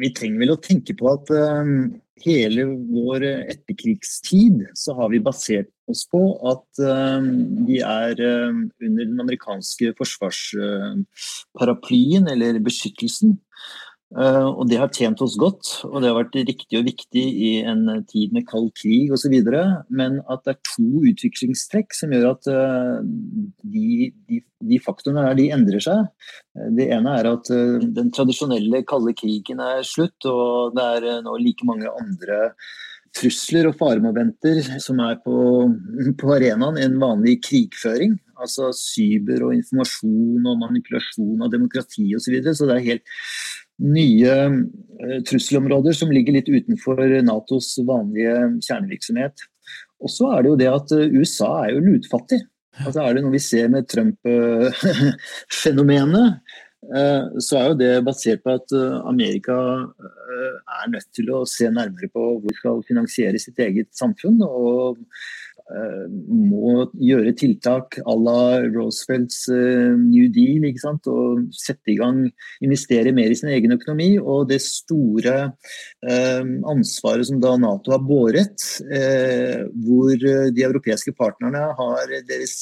Vi 0.00 0.08
trenger 0.16 0.40
vel 0.40 0.54
å 0.54 0.62
tenke 0.64 0.92
på 0.96 1.04
at 1.12 1.28
eh, 1.36 1.68
hele 2.24 2.64
vår 2.88 3.20
etterkrigstid 3.26 4.64
så 4.76 4.94
har 4.96 5.08
vi 5.12 5.20
basert 5.24 5.68
oss 5.90 6.06
på 6.08 6.20
at 6.48 6.78
eh, 6.84 7.20
vi 7.68 7.78
er 7.84 8.14
um, 8.48 8.70
under 8.80 9.04
den 9.04 9.20
amerikanske 9.26 9.92
forsvarsparaplyen, 9.98 12.24
eller 12.32 12.64
beskyttelsen. 12.64 13.30
Eh, 14.10 14.46
og 14.48 14.64
det 14.66 14.80
har 14.80 14.90
tjent 14.90 15.20
oss 15.22 15.36
godt, 15.38 15.68
og 15.86 16.00
det 16.02 16.10
har 16.10 16.16
vært 16.16 16.34
riktig 16.34 16.80
og 16.80 16.86
viktig 16.88 17.22
i 17.22 17.50
en 17.62 17.84
tid 18.10 18.34
med 18.34 18.48
kald 18.48 18.72
krig 18.78 19.12
osv. 19.14 19.36
Men 19.86 20.18
at 20.26 20.42
det 20.46 20.56
er 20.56 20.72
to 20.72 21.04
utviklingstrekk 21.12 21.94
som 21.94 22.14
gjør 22.14 22.32
at 22.32 22.50
eh, 22.50 22.96
de, 23.62 24.10
de, 24.26 24.42
de 24.72 24.80
faktorene 24.82 25.28
her, 25.28 25.38
de 25.38 25.48
endrer 25.54 25.86
seg. 25.86 26.10
Eh, 26.58 26.72
det 26.78 26.90
ene 26.96 27.16
er 27.20 27.30
at 27.36 27.52
den 28.00 28.10
tradisjonelle 28.14 28.82
kalde 28.90 29.14
krigen 29.18 29.62
er 29.62 29.86
slutt, 29.86 30.18
og 30.26 30.74
det 30.78 30.88
er 30.96 31.26
nå 31.26 31.38
like 31.38 31.68
mange 31.68 31.90
andre 32.02 32.48
trusler 33.14 33.66
og 33.66 33.78
faremomenter 33.78 34.60
som 34.82 35.00
er 35.02 35.16
på, 35.22 35.36
på 36.18 36.34
arenaen 36.34 36.78
enn 36.82 36.98
vanlig 37.02 37.40
krigføring. 37.46 38.18
Altså 38.40 38.70
cyber 38.74 39.42
og 39.46 39.56
informasjon 39.56 40.46
og 40.48 40.60
manipulasjon 40.62 41.42
av 41.44 41.50
demokrati 41.52 42.06
osv. 42.16 42.22
Så, 42.24 42.34
videre. 42.34 42.54
så 42.56 42.68
det 42.70 42.78
er 42.78 42.86
helt 42.86 43.18
nye 43.80 44.34
eh, 45.00 45.22
trusselområder 45.28 45.92
som 45.96 46.12
ligger 46.12 46.32
litt 46.36 46.48
utenfor 46.48 46.96
Natos 47.26 47.68
vanlige 47.86 48.36
kjernevirksomhet. 48.66 49.34
Og 50.00 50.08
så 50.12 50.24
er 50.34 50.40
det 50.42 50.50
jo 50.50 50.60
det 50.60 50.70
at 50.72 50.88
eh, 50.96 51.12
USA 51.16 51.50
er 51.64 51.70
jo 51.74 51.86
lutfattig. 51.88 52.40
Altså 52.80 53.00
er 53.02 53.10
det 53.14 53.22
noe 53.24 53.34
vi 53.34 53.42
ser 53.44 53.66
med 53.72 53.88
Trump-fenomenet, 53.90 56.28
eh, 56.96 57.22
så 57.42 57.52
er 57.58 57.64
jo 57.68 57.80
det 57.80 58.04
basert 58.06 58.40
på 58.44 58.50
at 58.56 58.68
Amerika 59.10 59.56
er 60.80 60.86
nødt 60.92 61.10
til 61.16 61.26
å 61.34 61.38
se 61.48 61.66
nærmere 61.68 62.08
på 62.14 62.22
hvor 62.38 62.48
de 62.48 62.56
skal 62.56 62.86
finansiere 62.88 63.38
sitt 63.42 63.58
eget 63.60 63.90
samfunn. 63.98 64.38
og 64.46 64.96
må 65.70 66.86
gjøre 66.98 67.32
tiltak 67.38 67.98
à 68.02 68.14
la 68.18 68.60
Roosevelts 68.64 69.44
uh, 69.52 69.94
New 69.98 70.28
Deal 70.34 70.66
ikke 70.66 70.82
sant? 70.82 71.06
og 71.10 71.46
sette 71.54 71.92
i 71.92 71.98
gang, 71.98 72.24
investere 72.64 73.14
mer 73.14 73.30
i 73.30 73.38
sin 73.38 73.52
egen 73.54 73.74
økonomi. 73.76 74.10
Og 74.18 74.48
det 74.50 74.60
store 74.64 75.36
uh, 75.52 76.50
ansvaret 76.72 77.28
som 77.28 77.40
da 77.42 77.54
Nato 77.60 77.94
har 77.94 78.02
båret, 78.02 78.66
hvor 79.80 80.14
de 80.20 80.62
europeiske 80.64 81.12
partnerne 81.16 81.60
har 81.76 82.12
deres 82.26 82.54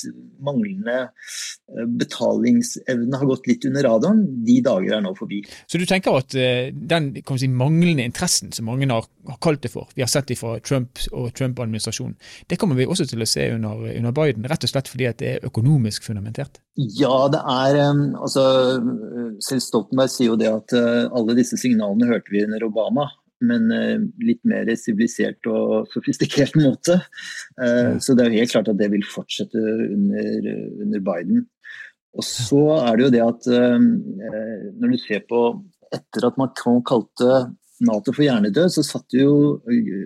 manglende 0.45 0.97
betalingsevne 2.01 3.21
har 3.21 3.29
gått 3.29 3.49
litt 3.49 3.67
under 3.69 3.87
radaren, 3.87 4.23
de 4.47 4.59
dager 4.65 4.97
er 4.97 5.05
nå 5.05 5.13
forbi. 5.19 5.41
Så 5.71 5.81
du 5.81 5.87
tenker 5.89 6.19
at 6.21 6.35
den 6.35 7.11
si, 7.39 7.51
manglende 7.51 8.07
interessen 8.07 8.53
som 8.55 8.69
mange 8.71 8.89
har 8.91 9.07
kalt 9.45 9.65
det 9.65 9.73
for, 9.73 9.89
vi 9.97 10.05
har 10.05 10.11
sett 10.11 10.31
det 10.31 10.39
fra 10.41 10.57
Trump 10.65 11.01
og 11.13 11.31
Trump-administrasjonen, 11.39 12.17
det 12.49 12.59
kommer 12.61 12.79
vi 12.79 12.89
også 12.89 12.98
til 13.07 13.23
å 13.23 13.29
se 13.29 13.45
under, 13.55 13.85
under, 13.93 14.15
Biden, 14.17 14.47
rett 14.51 14.65
og 14.67 14.73
slett 14.73 14.91
fordi 14.91 15.07
at 15.09 15.21
det 15.21 15.31
er 15.37 15.47
økonomisk 15.47 16.09
fundamentert? 16.09 16.59
Ja, 16.79 17.29
det 17.33 17.41
er 17.43 17.79
altså, 17.83 18.45
Selv 19.45 19.63
Stoltenberg 19.65 20.13
sier 20.13 20.33
jo 20.33 20.39
det 20.41 20.51
at 20.51 20.75
eh, 20.77 21.07
alle 21.15 21.37
disse 21.39 21.59
signalene 21.61 22.09
hørte 22.11 22.35
vi 22.35 22.45
under 22.47 22.67
Obama. 22.67 23.09
Men 23.45 23.69
eh, 23.75 24.01
litt 24.27 24.41
mer 24.49 24.71
sivilisert 24.79 25.47
og 25.51 25.91
sofistikert 25.93 26.59
måte. 26.65 27.01
Eh, 27.61 27.95
så 28.03 28.17
det 28.17 28.25
er 28.25 28.35
jo 28.35 28.43
helt 28.43 28.57
klart 28.57 28.73
at 28.73 28.81
det 28.81 28.91
vil 28.95 29.07
fortsette 29.07 29.63
under, 29.63 30.51
under 30.87 31.07
Biden. 31.13 31.47
Og 32.19 32.27
så 32.27 32.65
er 32.81 32.99
det 32.99 33.05
jo 33.05 33.15
det 33.15 33.23
at 33.23 33.47
når 34.81 34.95
du 34.95 34.97
ser 34.99 35.21
på 35.29 35.43
Etter 35.95 36.25
at 36.27 36.39
Macron 36.41 36.81
kalte 36.83 37.45
Nato 37.85 38.11
for 38.11 38.25
hjernedød, 38.25 38.73
så 38.75 38.83
satte 38.83 39.21
jo 39.21 39.35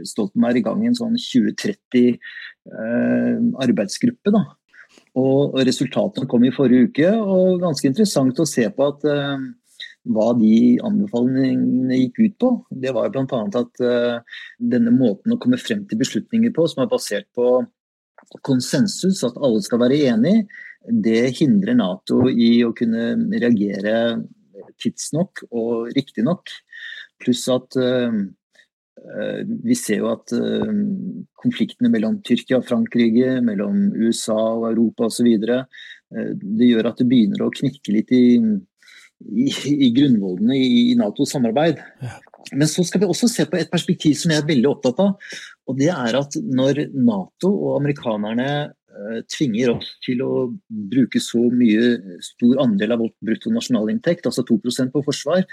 Stoltenberg 0.05 0.61
i 0.61 0.65
gang 0.67 0.83
en 0.85 0.99
sånn 0.99 1.15
2030 1.17 2.19
Eh, 2.19 2.52
arbeidsgruppe. 2.71 4.31
Da. 4.35 4.45
Og, 5.19 5.59
resultatene 5.67 6.29
kom 6.31 6.45
i 6.47 6.53
forrige 6.55 6.89
uke, 6.89 7.11
og 7.13 7.61
ganske 7.63 7.89
interessant 7.89 8.39
å 8.41 8.49
se 8.49 8.65
på 8.73 8.89
at 8.89 9.05
eh, 9.09 9.45
hva 10.13 10.31
de 10.39 10.57
anbefalingene 10.85 11.99
gikk 12.01 12.23
ut 12.23 12.37
på. 12.43 12.51
Det 12.85 12.95
var 12.97 13.13
bl.a. 13.13 13.43
at 13.61 13.83
uh, 13.85 14.41
denne 14.59 14.91
måten 14.95 15.35
å 15.35 15.39
komme 15.43 15.61
frem 15.61 15.85
til 15.87 16.01
beslutninger 16.01 16.51
på, 16.57 16.67
som 16.71 16.83
er 16.83 16.91
basert 16.91 17.29
på 17.37 17.61
konsensus, 18.43 19.21
at 19.27 19.39
alle 19.39 19.63
skal 19.63 19.83
være 19.85 20.01
enig, 20.09 20.41
det 20.83 21.37
hindrer 21.39 21.77
Nato 21.79 22.25
i 22.31 22.65
å 22.67 22.73
kunne 22.75 23.13
reagere 23.37 24.25
tidsnok 24.83 25.45
og 25.53 25.93
riktig 25.95 26.25
nok. 26.27 26.51
Pluss 27.23 27.45
at 27.53 27.79
Eh, 27.79 28.17
vi 29.65 29.77
ser 29.79 30.03
jo 30.03 30.11
at 30.13 30.35
eh, 30.37 30.73
konfliktene 31.43 31.91
mellom 31.93 32.21
Tyrkia 32.27 32.61
og 32.61 32.67
Frankrike, 32.69 33.39
mellom 33.45 33.89
USA 33.97 34.37
og 34.37 34.69
Europa 34.73 35.09
osv. 35.09 35.31
Eh, 35.33 36.35
det 36.43 36.69
gjør 36.69 36.91
at 36.91 37.01
det 37.01 37.09
begynner 37.11 37.47
å 37.47 37.53
knikke 37.55 37.95
litt 37.97 38.13
i, 38.15 38.27
i, 39.33 39.49
i 39.73 39.91
grunnvollene 39.97 40.59
i 40.59 40.93
Natos 40.99 41.35
samarbeid. 41.35 41.81
Men 42.53 42.69
så 42.69 42.85
skal 42.85 43.05
vi 43.05 43.09
også 43.09 43.31
se 43.31 43.47
på 43.49 43.57
et 43.59 43.71
perspektiv 43.73 44.17
som 44.19 44.35
jeg 44.35 44.43
er 44.43 44.49
veldig 44.51 44.71
opptatt 44.75 45.01
av. 45.03 45.35
Og 45.71 45.79
det 45.79 45.93
er 45.95 46.19
at 46.19 46.37
når 46.43 46.87
Nato 46.93 47.53
og 47.53 47.79
amerikanerne 47.81 48.49
Eh, 48.63 48.82
tvinger 49.33 49.73
oss 49.75 49.89
til 50.05 50.21
å 50.25 50.33
bruke 50.93 51.21
så 51.23 51.41
mye 51.53 52.19
stor 52.25 52.61
andel 52.65 52.95
av 52.95 53.03
vårt 53.05 53.17
bruttonasjonalinntekt, 53.25 54.27
altså 54.29 54.45
2% 54.49 54.93
på 54.93 55.03
forsvar, 55.07 55.45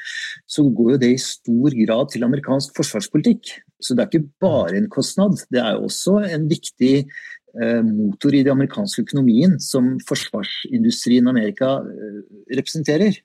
så 0.49 0.65
går 0.67 0.93
jo 0.95 1.01
det 1.03 1.11
i 1.15 1.21
stor 1.23 1.75
grad 1.81 2.13
til 2.13 2.25
amerikansk 2.27 2.75
forsvarspolitikk. 2.77 3.53
Så 3.79 3.95
det 3.95 4.05
er 4.05 4.11
ikke 4.11 4.31
bare 4.43 4.79
en 4.79 4.89
kostnad, 4.91 5.39
det 5.53 5.61
er 5.63 5.79
også 5.79 6.19
en 6.27 6.49
viktig 6.51 6.93
eh, 7.05 7.83
motor 7.85 8.35
i 8.35 8.43
den 8.43 8.55
amerikanske 8.57 9.05
økonomien 9.07 9.57
som 9.63 9.95
forsvarsindustrien 10.09 11.29
i 11.29 11.33
Amerika 11.33 11.77
eh, 11.83 12.19
representerer. 12.59 13.21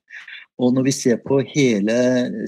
Og 0.62 0.74
når 0.76 0.86
vi 0.86 0.94
ser 0.94 1.18
på 1.24 1.40
hele 1.50 1.96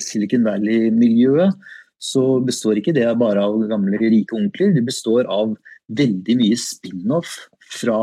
Silicon 0.03 0.47
Valley-miljøet, 0.47 1.57
så 1.99 2.39
består 2.45 2.79
ikke 2.79 2.95
det 2.95 3.09
bare 3.19 3.43
av 3.43 3.57
gamle 3.71 3.99
rike 3.99 4.37
onkler, 4.37 4.75
det 4.77 4.85
består 4.87 5.27
av 5.33 5.57
veldig 5.97 6.37
mye 6.39 6.59
spin-off 6.59 7.37
fra 7.71 8.01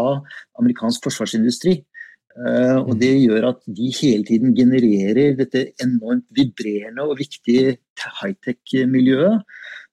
amerikansk 0.59 1.09
forsvarsindustri. 1.09 1.79
Uh, 2.33 2.79
og 2.89 2.97
Det 2.97 3.11
gjør 3.21 3.51
at 3.51 3.59
de 3.77 3.91
hele 4.01 4.25
tiden 4.25 4.55
genererer 4.57 5.35
dette 5.37 5.67
enormt 5.83 6.25
vibrerende 6.33 7.05
og 7.05 7.19
viktige 7.19 7.77
high-tech-miljøet. 8.21 9.43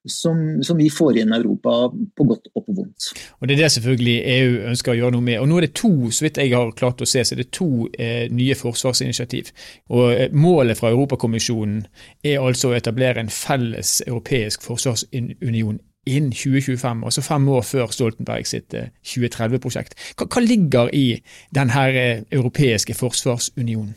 Som, 0.09 0.63
som, 0.65 0.79
vi 0.81 0.87
får 0.89 1.11
igjen 1.13 1.29
i 1.29 1.37
Europa 1.37 1.69
på 2.17 2.25
godt 2.25 2.47
og 2.55 2.63
på 2.65 2.73
vondt. 2.73 3.11
Og 3.37 3.47
Det 3.47 3.53
er 3.53 3.59
det 3.59 3.67
selvfølgelig 3.75 4.15
EU 4.33 4.55
ønsker 4.71 4.95
å 4.95 4.95
gjøre 4.97 5.13
noe 5.13 5.25
med. 5.27 5.37
Og 5.37 5.45
Nå 5.45 5.59
er 5.59 5.67
det 5.67 5.75
to 5.77 5.91
så 6.09 6.25
vidt 6.25 6.39
jeg 6.41 6.55
har 6.55 6.71
klart 6.73 7.03
å 7.05 7.05
se, 7.05 7.21
så 7.21 7.35
er 7.35 7.43
det 7.43 7.51
to 7.53 7.85
eh, 7.93 8.25
nye 8.33 8.57
forsvarsinitiativ. 8.57 9.51
Og 9.93 10.07
eh, 10.15 10.33
Målet 10.33 10.81
fra 10.81 10.89
Europakommisjonen 10.89 11.83
er 12.25 12.41
altså 12.41 12.71
å 12.71 12.75
etablere 12.79 13.21
en 13.21 13.29
felles 13.29 13.99
europeisk 14.07 14.65
forsvarsunion 14.65 15.77
innen 16.09 16.31
2025, 16.33 17.03
altså 17.05 17.21
fem 17.21 17.47
år 17.53 17.65
før 17.65 17.91
Stoltenberg 17.93 18.47
sitt 18.49 18.73
2030-prosjekt. 18.73 19.93
Eh, 19.93 20.13
hva, 20.17 20.27
hva, 20.27 20.43
ligger 20.43 20.89
i 20.97 21.05
denne 21.53 21.83
eh, 21.93 22.23
europeiske 22.33 22.95
forsvarsunionen? 22.97 23.93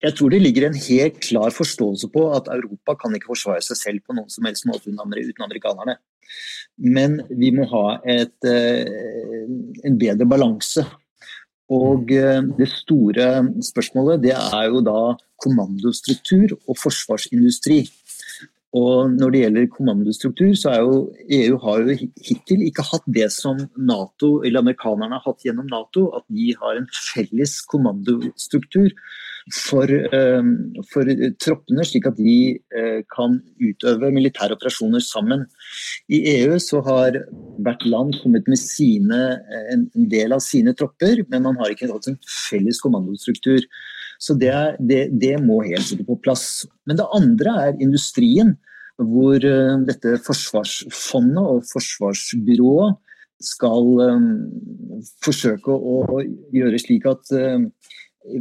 Jeg 0.00 0.16
tror 0.16 0.32
det 0.32 0.40
ligger 0.40 0.66
en 0.66 0.78
helt 0.80 1.18
klar 1.20 1.52
forståelse 1.52 2.08
på 2.10 2.24
at 2.32 2.48
Europa 2.50 2.96
kan 3.02 3.14
ikke 3.14 3.34
forsvare 3.34 3.62
seg 3.62 3.78
selv 3.78 4.06
på 4.06 4.16
noen 4.16 4.32
som 4.32 4.48
helst 4.48 4.66
måte 4.66 4.88
uten 4.88 5.44
amerikanerne. 5.44 5.98
Men 6.80 7.18
vi 7.28 7.50
må 7.52 7.66
ha 7.68 8.00
et, 8.08 8.48
eh, 8.48 9.46
en 9.84 10.00
bedre 10.00 10.26
balanse. 10.26 10.86
Og 11.70 12.08
det 12.10 12.66
store 12.66 13.26
spørsmålet 13.62 14.24
det 14.24 14.32
er 14.34 14.64
jo 14.72 14.80
da 14.82 15.14
kommandostruktur 15.38 16.56
og 16.66 16.74
forsvarsindustri. 16.74 17.84
Og 18.78 19.10
når 19.18 19.32
det 19.32 19.40
gjelder 19.40 19.70
kommandostruktur, 19.74 20.52
så 20.54 20.70
er 20.70 20.84
jo 20.84 20.98
EU 21.40 21.56
har 21.64 21.80
jo 21.82 21.96
hittil 22.22 22.62
ikke 22.68 22.84
hatt 22.86 23.08
det 23.10 23.26
som 23.34 23.58
Nato, 23.74 24.44
eller 24.46 24.62
amerikanerne 24.62 25.18
har 25.18 25.24
hatt 25.24 25.42
gjennom 25.42 25.66
Nato, 25.72 26.06
at 26.14 26.22
de 26.30 26.52
har 26.60 26.78
en 26.78 26.86
felles 26.94 27.56
kommandostruktur 27.70 28.94
for, 29.56 29.90
uh, 29.90 30.50
for 30.92 31.10
troppene, 31.42 31.86
slik 31.88 32.06
at 32.12 32.18
de 32.20 32.36
uh, 32.76 33.02
kan 33.10 33.40
utøve 33.58 34.12
militære 34.14 34.54
operasjoner 34.54 35.02
sammen. 35.02 35.48
I 36.06 36.22
EU 36.36 36.54
så 36.62 36.84
har 36.86 37.24
hvert 37.58 37.86
land 37.90 38.20
kommet 38.22 38.46
med 38.46 38.60
sine, 38.60 39.22
en 39.74 39.88
del 40.14 40.36
av 40.36 40.44
sine 40.46 40.76
tropper, 40.78 41.24
men 41.26 41.48
man 41.48 41.58
har 41.58 41.74
ikke 41.74 41.90
hatt 41.90 42.06
en 42.12 42.20
felles 42.22 42.78
kommandostruktur. 42.84 43.66
Så 44.20 44.36
det, 44.36 44.52
det, 44.84 45.06
det 45.16 45.36
må 45.40 45.62
helt 45.64 45.86
sikkert 45.86 46.10
på 46.10 46.18
plass. 46.26 46.48
Men 46.88 46.98
det 47.00 47.08
andre 47.16 47.54
er 47.66 47.78
industrien, 47.80 48.54
hvor 49.00 49.40
eh, 49.40 49.78
dette 49.88 50.18
forsvarsfondet 50.26 51.40
og 51.40 51.64
forsvarsbyrået 51.70 52.98
skal 53.40 53.86
um, 54.04 54.26
forsøke 55.24 55.72
å 55.72 56.20
gjøre 56.52 56.80
slik 56.82 57.06
at 57.08 57.32
um, 57.32 57.70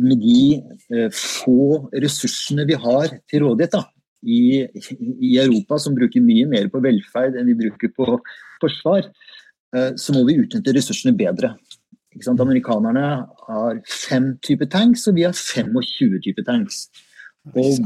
med 0.03 0.19
de 0.19 1.05
få 1.15 1.86
ressursene 2.03 2.65
vi 2.67 2.75
har 2.75 3.13
til 3.31 3.45
rådighet 3.45 3.77
da, 3.77 3.86
i, 4.27 4.65
i, 4.67 5.38
Europa, 5.39 5.79
som 5.79 5.95
bruker 5.95 6.19
mye 6.19 6.50
mer 6.51 6.67
på 6.74 6.81
velferd 6.83 7.39
enn 7.39 7.48
vi 7.48 7.55
bruker 7.62 7.93
på 7.95 8.17
forsvar, 8.59 9.07
så 9.71 10.15
må 10.17 10.25
vi 10.27 10.36
utnytte 10.41 10.74
ressursene 10.75 11.15
bedre. 11.15 11.53
Amerikanerne 12.17 13.27
har 13.47 13.81
fem 13.85 14.37
typer 14.41 14.65
tanks, 14.65 15.07
og 15.07 15.15
vi 15.15 15.23
har 15.27 15.33
25 15.33 16.19
typer 16.25 16.43
tanks. 16.43 16.87
Og 17.55 17.79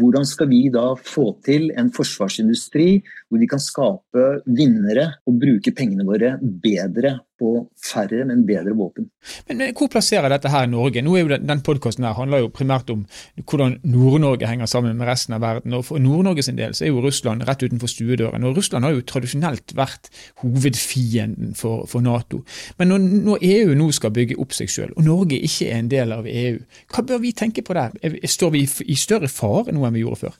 hvordan 0.00 0.26
skal 0.26 0.48
vi 0.50 0.66
da 0.72 0.94
få 0.98 1.38
til 1.46 1.70
en 1.78 1.92
forsvarsindustri 1.94 3.02
hvor 3.28 3.40
vi 3.40 3.48
kan 3.48 3.62
skape 3.62 4.24
vinnere 4.46 5.06
og 5.26 5.38
bruke 5.40 5.72
pengene 5.76 6.04
våre 6.04 6.34
bedre 6.42 7.20
på 7.38 7.52
færre, 7.80 8.24
men 8.28 8.44
bedre 8.48 8.74
våpen. 8.76 9.10
Men, 9.48 9.58
men 9.58 9.74
Hvor 9.76 9.90
plasserer 9.92 10.30
dette 10.32 10.50
her 10.52 10.66
i 10.66 10.70
Norge? 10.70 11.02
Nå 11.02 11.16
er 11.16 11.24
jo 11.24 11.28
Den, 11.34 11.46
den 11.48 11.62
podkasten 11.66 12.04
handler 12.04 12.44
jo 12.44 12.52
primært 12.52 12.90
om 12.90 13.04
hvordan 13.42 13.78
Nord-Norge 13.84 14.48
henger 14.48 14.66
sammen 14.70 14.96
med 14.96 15.08
resten 15.08 15.36
av 15.36 15.42
verden. 15.44 15.74
og 15.74 15.84
For 15.84 16.02
Nord-Norge 16.02 16.42
sin 16.42 16.58
del 16.58 16.74
så 16.74 16.86
er 16.86 16.94
jo 16.94 17.04
Russland 17.04 17.46
rett 17.48 17.62
utenfor 17.62 17.90
stuedøren. 17.92 18.44
og 18.44 18.56
Russland 18.56 18.84
har 18.84 18.96
jo 18.96 19.04
tradisjonelt 19.06 19.76
vært 19.76 20.10
hovedfienden 20.42 21.54
for, 21.54 21.86
for 21.86 22.00
Nato. 22.00 22.44
Men 22.78 22.88
når, 22.88 22.98
når, 23.28 23.38
EU 23.42 23.74
nå 23.74 23.90
skal 23.92 24.10
bygge 24.10 24.38
opp 24.38 24.52
seg 24.56 24.70
selv, 24.70 24.96
og 24.96 25.04
Norge 25.04 25.38
ikke 25.38 25.70
er 25.70 25.78
en 25.78 25.90
del 25.90 26.12
av 26.12 26.26
EU, 26.26 26.58
hva 26.92 27.06
bør 27.06 27.22
vi 27.22 27.32
tenke 27.36 27.62
på 27.62 27.76
der? 27.76 27.96
Står 28.26 28.54
vi 28.54 28.66
i 28.86 28.98
større 28.98 29.28
fare 29.28 29.72
nå 29.72 29.84
enn 29.86 29.96
vi 29.96 30.04
gjorde 30.04 30.26
før? 30.26 30.36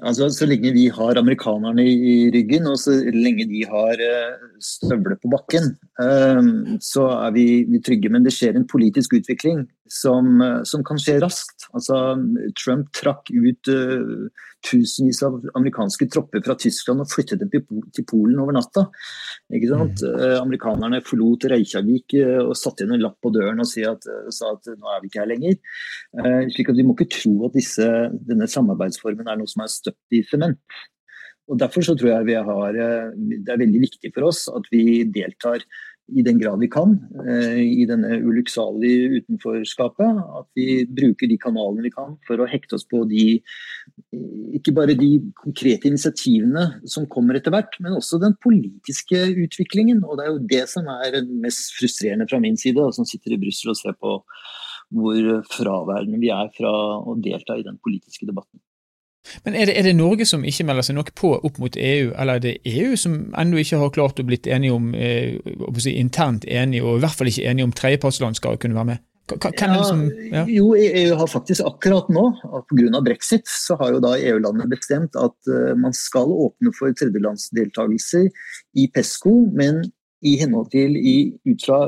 Altså, 0.00 0.30
så 0.32 0.46
lenge 0.48 0.70
vi 0.72 0.86
har 0.88 1.18
amerikanerne 1.20 1.84
i 1.84 2.30
ryggen, 2.32 2.64
og 2.70 2.78
så 2.80 2.94
lenge 3.12 3.44
de 3.50 3.60
har 3.68 4.00
eh, 4.00 4.46
støvler 4.64 5.18
på 5.20 5.28
bakken, 5.34 5.74
så 6.80 7.04
er 7.26 7.34
vi, 7.34 7.44
vi, 7.68 7.80
trygge. 7.84 8.08
Men 8.08 8.24
det 8.24 8.32
skjer 8.32 8.56
en 8.56 8.64
politisk 8.66 9.12
utvikling 9.18 9.66
som, 9.92 10.40
som 10.68 10.82
kan 10.86 11.00
skje 11.00 11.18
raskt. 11.22 11.66
Altså, 11.76 11.96
Trump 12.58 12.88
trakk 12.96 13.28
ut 13.32 13.68
uh, 13.68 14.44
tusenvis 14.64 15.20
av 15.26 15.36
amerikanske 15.58 16.08
tropper 16.12 16.42
fra 16.46 16.56
Tyskland 16.60 17.04
og 17.04 17.10
flyttet 17.12 17.42
dem 17.42 17.50
til 17.52 18.06
Polen 18.08 18.40
over 18.40 18.56
natta. 18.56 18.86
Ikke 19.52 19.68
sant? 19.72 20.00
Mm. 20.00 20.16
Uh, 20.16 20.38
amerikanerne 20.40 21.02
forlot 21.04 21.48
Reykjavik 21.52 22.16
uh, 22.22 22.40
og 22.46 22.56
satte 22.58 22.86
igjen 22.86 22.96
en 22.96 23.04
lapp 23.04 23.18
på 23.22 23.34
døren 23.34 23.60
og 23.62 23.68
sa 23.68 23.92
at, 23.92 24.08
sa 24.32 24.54
at 24.56 24.72
nå 24.72 24.94
er 24.94 25.04
vi 25.04 25.12
ikke 25.12 25.22
her 25.24 25.32
lenger. 25.34 25.60
slik 26.54 26.72
at 26.72 26.80
Vi 26.80 26.86
må 26.88 26.96
ikke 26.96 27.12
tro 27.18 27.36
at 27.48 27.58
disse, 27.58 27.92
denne 28.30 28.48
samarbeidsformen 28.48 29.28
er 29.28 29.40
noe 29.40 29.50
som 29.50 29.64
er 29.64 29.72
støpt 29.72 30.16
i 30.16 30.24
sement. 30.30 30.60
Og 31.50 31.58
Derfor 31.58 31.84
så 31.84 31.94
tror 31.98 32.22
jeg 32.30 32.44
har, 32.46 32.76
det 33.18 33.50
er 33.50 33.60
veldig 33.60 33.80
viktig 33.82 34.12
for 34.14 34.30
oss 34.30 34.46
at 34.48 34.68
vi 34.72 35.02
deltar 35.10 35.64
i 36.12 36.24
den 36.26 36.38
grad 36.40 36.60
vi 36.60 36.68
kan 36.72 36.94
eh, 37.24 37.60
i 37.62 37.86
denne 37.88 38.18
ulykksalige 38.22 39.20
utenforskapet. 39.22 40.20
At 40.40 40.48
vi 40.58 40.82
bruker 40.88 41.30
de 41.30 41.38
kanalene 41.40 41.86
vi 41.86 41.92
kan 41.94 42.16
for 42.28 42.42
å 42.42 42.48
hekte 42.48 42.78
oss 42.78 42.86
på 42.88 43.04
de 43.10 43.26
ikke 44.56 44.74
bare 44.76 44.96
de 44.98 45.10
konkrete 45.40 45.88
initiativene 45.90 46.66
som 46.88 47.08
kommer 47.10 47.38
etter 47.38 47.54
hvert, 47.54 47.78
men 47.82 47.96
også 47.98 48.20
den 48.22 48.36
politiske 48.42 49.20
utviklingen. 49.44 50.02
Og 50.06 50.18
det 50.18 50.26
er 50.26 50.34
jo 50.34 50.50
det 50.54 50.64
som 50.72 50.90
er 50.98 51.22
mest 51.30 51.72
frustrerende 51.78 52.28
fra 52.30 52.40
min 52.42 52.58
side, 52.60 52.84
som 52.96 53.08
sitter 53.08 53.36
i 53.36 53.40
Brussel 53.42 53.72
og 53.72 53.80
ser 53.80 53.96
på 53.98 54.18
hvor 54.92 55.30
fraværende 55.48 56.20
vi 56.20 56.28
er 56.34 56.52
fra 56.52 56.72
å 57.00 57.16
delta 57.16 57.56
i 57.56 57.64
den 57.64 57.78
politiske 57.80 58.28
debatten. 58.28 58.60
Men 59.44 59.56
er 59.58 59.66
det, 59.66 59.74
er 59.78 59.86
det, 59.88 59.96
Norge 59.98 60.26
som 60.28 60.44
ikke 60.46 60.64
melder 60.68 60.86
seg 60.86 60.96
nok 60.96 61.14
på 61.18 61.32
opp 61.34 61.56
mot 61.58 61.76
EU, 61.76 62.12
eller 62.14 62.38
er 62.38 62.42
det 62.44 62.52
EU 62.68 62.92
som 62.98 63.16
ennå 63.38 63.58
ikke 63.62 63.80
har 63.80 63.94
klart 63.94 64.20
å 64.22 64.26
blitt 64.26 64.46
enige 64.46 64.76
om, 64.76 64.92
eh, 64.94 65.40
si, 65.82 65.96
internt 65.98 66.46
enige, 66.46 66.84
og 66.84 67.00
i 67.00 67.02
hvert 67.02 67.18
fall 67.18 67.30
ikke 67.30 67.48
enige 67.50 67.66
om 67.66 67.74
tredjepartsland 67.74 68.38
skal 68.38 68.60
kunne 68.62 68.78
være 68.78 68.92
med? 68.92 69.02
Ja, 69.32 69.84
som, 69.86 70.02
ja? 70.32 70.42
Jo, 70.50 70.72
EU 70.76 71.14
har 71.16 71.28
faktisk 71.30 71.64
akkurat 71.64 72.10
nå, 72.12 72.24
pga. 72.68 73.00
brexit, 73.06 73.46
så 73.48 73.78
har 73.80 73.94
jo 73.94 74.00
da 74.02 74.16
EU-landet 74.18 74.68
bestemt 74.70 75.16
at 75.16 75.36
uh, 75.48 75.72
man 75.78 75.94
skal 75.96 76.28
åpne 76.28 76.72
for 76.76 76.92
tredjelandsdeltakelser 76.98 78.28
i 78.76 78.88
PESCO, 78.92 79.34
men 79.56 79.84
i 80.26 80.36
henhold 80.42 80.70
til 80.74 80.98
i, 80.98 81.16
ut 81.48 81.64
fra 81.64 81.86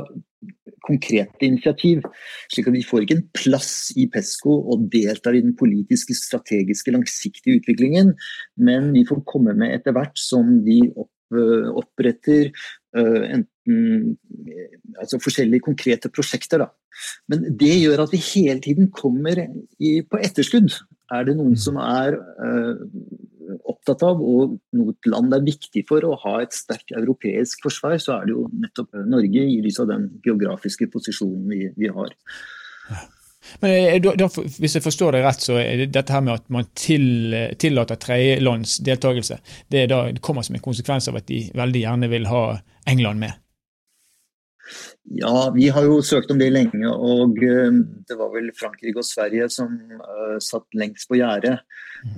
konkrete 0.85 1.47
initiativ. 1.47 2.05
Slik 2.53 2.69
at 2.69 2.77
vi 2.77 2.85
får 2.85 3.05
ikke 3.05 3.17
en 3.19 3.27
plass 3.37 3.73
i 3.97 4.07
PESCO 4.11 4.55
og 4.73 4.87
deltar 4.93 5.37
i 5.37 5.43
den 5.45 5.55
politiske, 5.57 6.15
strategiske, 6.17 6.93
langsiktige 6.95 7.59
utviklingen, 7.59 8.13
men 8.57 8.93
vi 8.95 9.05
får 9.07 9.25
komme 9.29 9.55
med 9.57 9.75
etter 9.75 9.95
hvert 9.95 10.17
som 10.19 10.59
de 10.65 10.79
opp, 10.93 11.11
eh, 11.35 11.69
oppretter 11.81 12.51
uh, 12.97 13.21
enten 13.35 14.15
altså 15.01 15.19
forskjellige 15.23 15.65
konkrete 15.65 16.11
prosjekter. 16.13 16.61
Da. 16.61 16.69
Men 17.31 17.47
det 17.59 17.73
gjør 17.81 18.05
at 18.05 18.13
vi 18.13 18.21
hele 18.33 18.61
tiden 18.63 18.91
kommer 18.93 19.41
i, 19.41 19.99
på 20.05 20.21
etterskudd. 20.21 20.69
Er 21.13 21.25
det 21.27 21.35
noen 21.37 21.53
mm. 21.57 21.63
som 21.65 21.79
er 21.81 22.17
uh, 22.17 22.85
opptatt 23.63 24.03
av, 24.07 24.21
og 24.21 24.57
noe 24.77 25.11
land 25.11 25.35
er 25.35 25.45
viktig 25.45 25.85
for 25.89 26.05
å 26.07 26.15
ha 26.23 26.39
et 26.43 26.55
sterkt 26.55 26.95
europeisk 26.97 27.65
forsvar, 27.65 27.97
så 28.01 28.17
er 28.17 28.27
det 28.27 28.35
jo 28.35 28.47
nettopp 28.53 28.97
Norge, 29.05 29.45
i 29.45 29.61
lys 29.63 29.79
av 29.83 29.91
den 29.91 30.09
geografiske 30.25 30.89
posisjonen 30.93 31.45
vi, 31.51 31.61
vi 31.77 31.91
har. 31.93 32.13
Men 33.61 33.71
eh, 33.71 33.99
da, 34.01 34.27
Hvis 34.27 34.77
jeg 34.77 34.83
forstår 34.83 35.15
deg 35.15 35.25
rett, 35.25 35.43
så 35.45 35.59
er 35.61 35.83
det 35.83 35.91
dette 35.93 36.13
her 36.15 36.23
med 36.25 36.39
at 36.39 36.47
man 36.53 36.67
til, 36.77 37.35
tillater 37.61 37.99
tredjelands 38.01 38.79
deltakelse, 38.85 39.39
det, 39.71 39.87
det 39.91 40.23
kommer 40.25 40.45
som 40.45 40.57
en 40.57 40.65
konsekvens 40.65 41.09
av 41.11 41.19
at 41.21 41.29
de 41.29 41.45
veldig 41.55 41.83
gjerne 41.85 42.11
vil 42.11 42.29
ha 42.31 42.45
England 42.89 43.21
med? 43.21 43.44
Ja, 45.21 45.51
vi 45.53 45.67
har 45.69 45.85
jo 45.85 45.99
søkt 46.05 46.31
om 46.33 46.39
det 46.41 46.49
lenge, 46.53 46.89
og 46.89 47.37
uh, 47.37 47.79
det 48.09 48.17
var 48.17 48.31
vel 48.33 48.49
Frankrike 48.57 49.01
og 49.01 49.07
Sverige 49.07 49.47
som 49.53 49.75
uh, 49.99 50.37
satt 50.43 50.65
lengst 50.77 51.09
på 51.11 51.19
gjerdet. 51.19 51.59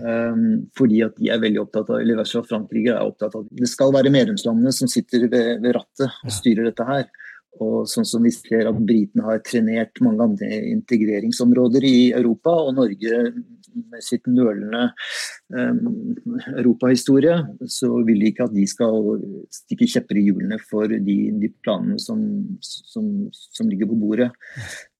Um, 0.01 0.67
fordi 0.75 1.03
at 1.05 1.15
de 1.19 1.29
er 1.31 1.39
veldig 1.39 1.61
opptatt 1.61 1.91
av, 1.93 2.01
eller 2.01 2.19
i 2.19 2.41
Frankrike 2.49 2.91
er 2.91 3.05
opptatt 3.07 3.37
av 3.39 3.45
Det 3.55 3.69
skal 3.71 3.93
være 3.95 4.11
medlemslandene 4.11 4.73
som 4.75 4.89
sitter 4.91 5.29
ved, 5.31 5.61
ved 5.63 5.77
rattet 5.77 6.23
og 6.25 6.33
styrer 6.33 6.67
dette 6.69 6.87
her. 6.87 7.07
Og 7.63 7.87
sånn 7.89 8.07
som 8.07 8.25
vi 8.25 8.31
ser 8.35 8.69
at 8.69 8.79
Britene 8.87 9.25
har 9.25 9.43
trenert 9.45 10.01
mange 10.05 10.25
andre 10.25 10.49
integreringsområder 10.73 11.85
i 11.87 11.97
Europa, 12.17 12.53
og 12.67 12.75
Norge 12.77 13.21
med 13.77 14.03
sitt 14.03 14.25
nølende 14.29 14.89
um, 15.53 16.15
europahistorie, 16.55 17.37
så 17.69 17.91
vil 18.07 18.23
de 18.23 18.31
ikke 18.31 18.47
at 18.47 18.55
de 18.55 18.65
skal 18.69 19.15
stikke 19.53 19.89
kjepper 19.93 20.19
i 20.19 20.27
hjulene 20.27 20.59
for 20.69 20.89
de, 20.91 21.17
de 21.41 21.51
planene 21.63 21.99
som, 22.01 22.21
som, 22.63 23.09
som, 23.31 23.69
ligger 23.69 23.91
på 23.91 23.99
bordet. 24.01 24.29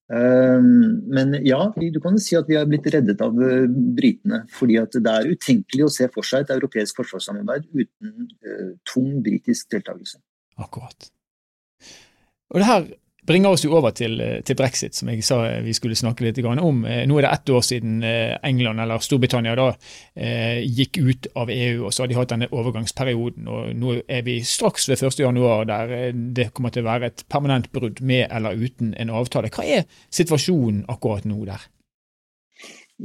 Um, 0.08 1.04
men 1.12 1.34
ja, 1.44 1.60
du 1.76 1.98
kan 2.00 2.16
si 2.22 2.38
at 2.38 2.48
vi 2.48 2.56
har 2.56 2.68
blitt 2.70 2.88
reddet 2.94 3.20
av 3.24 3.36
uh, 3.36 3.66
britene. 3.68 4.44
fordi 4.48 4.78
det 4.94 5.12
er 5.12 5.34
utenkelig 5.34 5.84
å 5.84 5.92
se 5.98 6.08
for 6.14 6.24
seg 6.24 6.46
et 6.46 6.54
europeisk 6.56 7.02
forsvarssamarbeid 7.02 7.68
uten 7.74 8.14
uh, 8.24 8.72
tung 8.88 9.18
britisk 9.24 9.68
deltakelse. 9.74 10.22
Akkurat. 10.58 11.10
Og 12.54 12.62
det 12.62 12.68
her 12.68 12.88
bringer 13.28 13.52
oss 13.52 13.64
jo 13.64 13.74
over 13.76 13.92
til, 13.96 14.16
eh, 14.20 14.40
til, 14.46 14.56
brexit, 14.56 14.96
som 14.96 15.10
jeg 15.12 15.24
sa 15.26 15.40
vi 15.64 15.74
skulle 15.76 15.98
snakke 15.98 16.24
litt 16.24 16.40
om. 16.44 16.84
Eh, 16.84 17.04
nå 17.06 17.18
er 17.18 17.26
det 17.26 17.32
ett 17.32 17.50
år 17.52 17.64
siden 17.66 18.02
eh, 18.02 18.36
England, 18.42 18.80
eller 18.80 19.04
Storbritannia, 19.04 19.54
da, 19.58 19.72
gikk 20.64 20.98
ut 20.98 21.28
av 21.36 21.50
EU, 21.50 21.86
og 21.86 21.92
så 21.92 22.02
har 22.02 22.08
de 22.08 22.18
hatt 22.18 22.32
denne 22.32 22.48
overgangsperioden. 22.50 23.48
og 23.48 23.74
Nå 23.76 24.00
er 24.08 24.22
vi 24.26 24.40
straks 24.40 24.88
ved 24.88 25.02
1.1, 25.02 25.64
der 25.68 26.12
det 26.12 26.52
kommer 26.54 26.72
til 26.72 26.86
å 26.86 26.90
være 26.90 27.12
et 27.12 27.24
permanent 27.28 27.70
brudd 27.72 28.00
med 28.00 28.28
eller 28.30 28.56
uten 28.56 28.94
en 28.96 29.10
avtale. 29.10 29.52
Hva 29.52 29.64
er 29.64 29.84
situasjonen 30.10 30.86
akkurat 30.88 31.28
nå 31.28 31.44
der? 31.44 31.68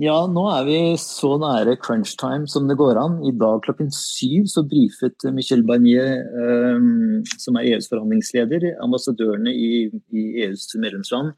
Ja, 0.01 0.15
nå 0.25 0.41
er 0.49 0.63
vi 0.65 0.77
så 0.97 1.35
nære 1.37 1.75
crunch 1.77 2.15
time 2.17 2.47
som 2.49 2.65
det 2.65 2.79
går 2.79 2.97
an. 2.97 3.19
I 3.29 3.33
dag 3.37 3.59
klokken 3.61 3.91
syv 3.93 4.47
så 4.49 4.63
brifet 4.65 5.21
Michel 5.35 5.61
Barnier, 5.69 6.23
um, 6.33 7.19
som 7.37 7.59
er 7.59 7.67
EUs 7.69 7.91
forhandlingsleder, 7.91 8.71
ambassadørene 8.81 9.53
i, 9.53 9.91
i 10.09 10.23
EUs 10.47 10.65
medlemsland 10.81 11.35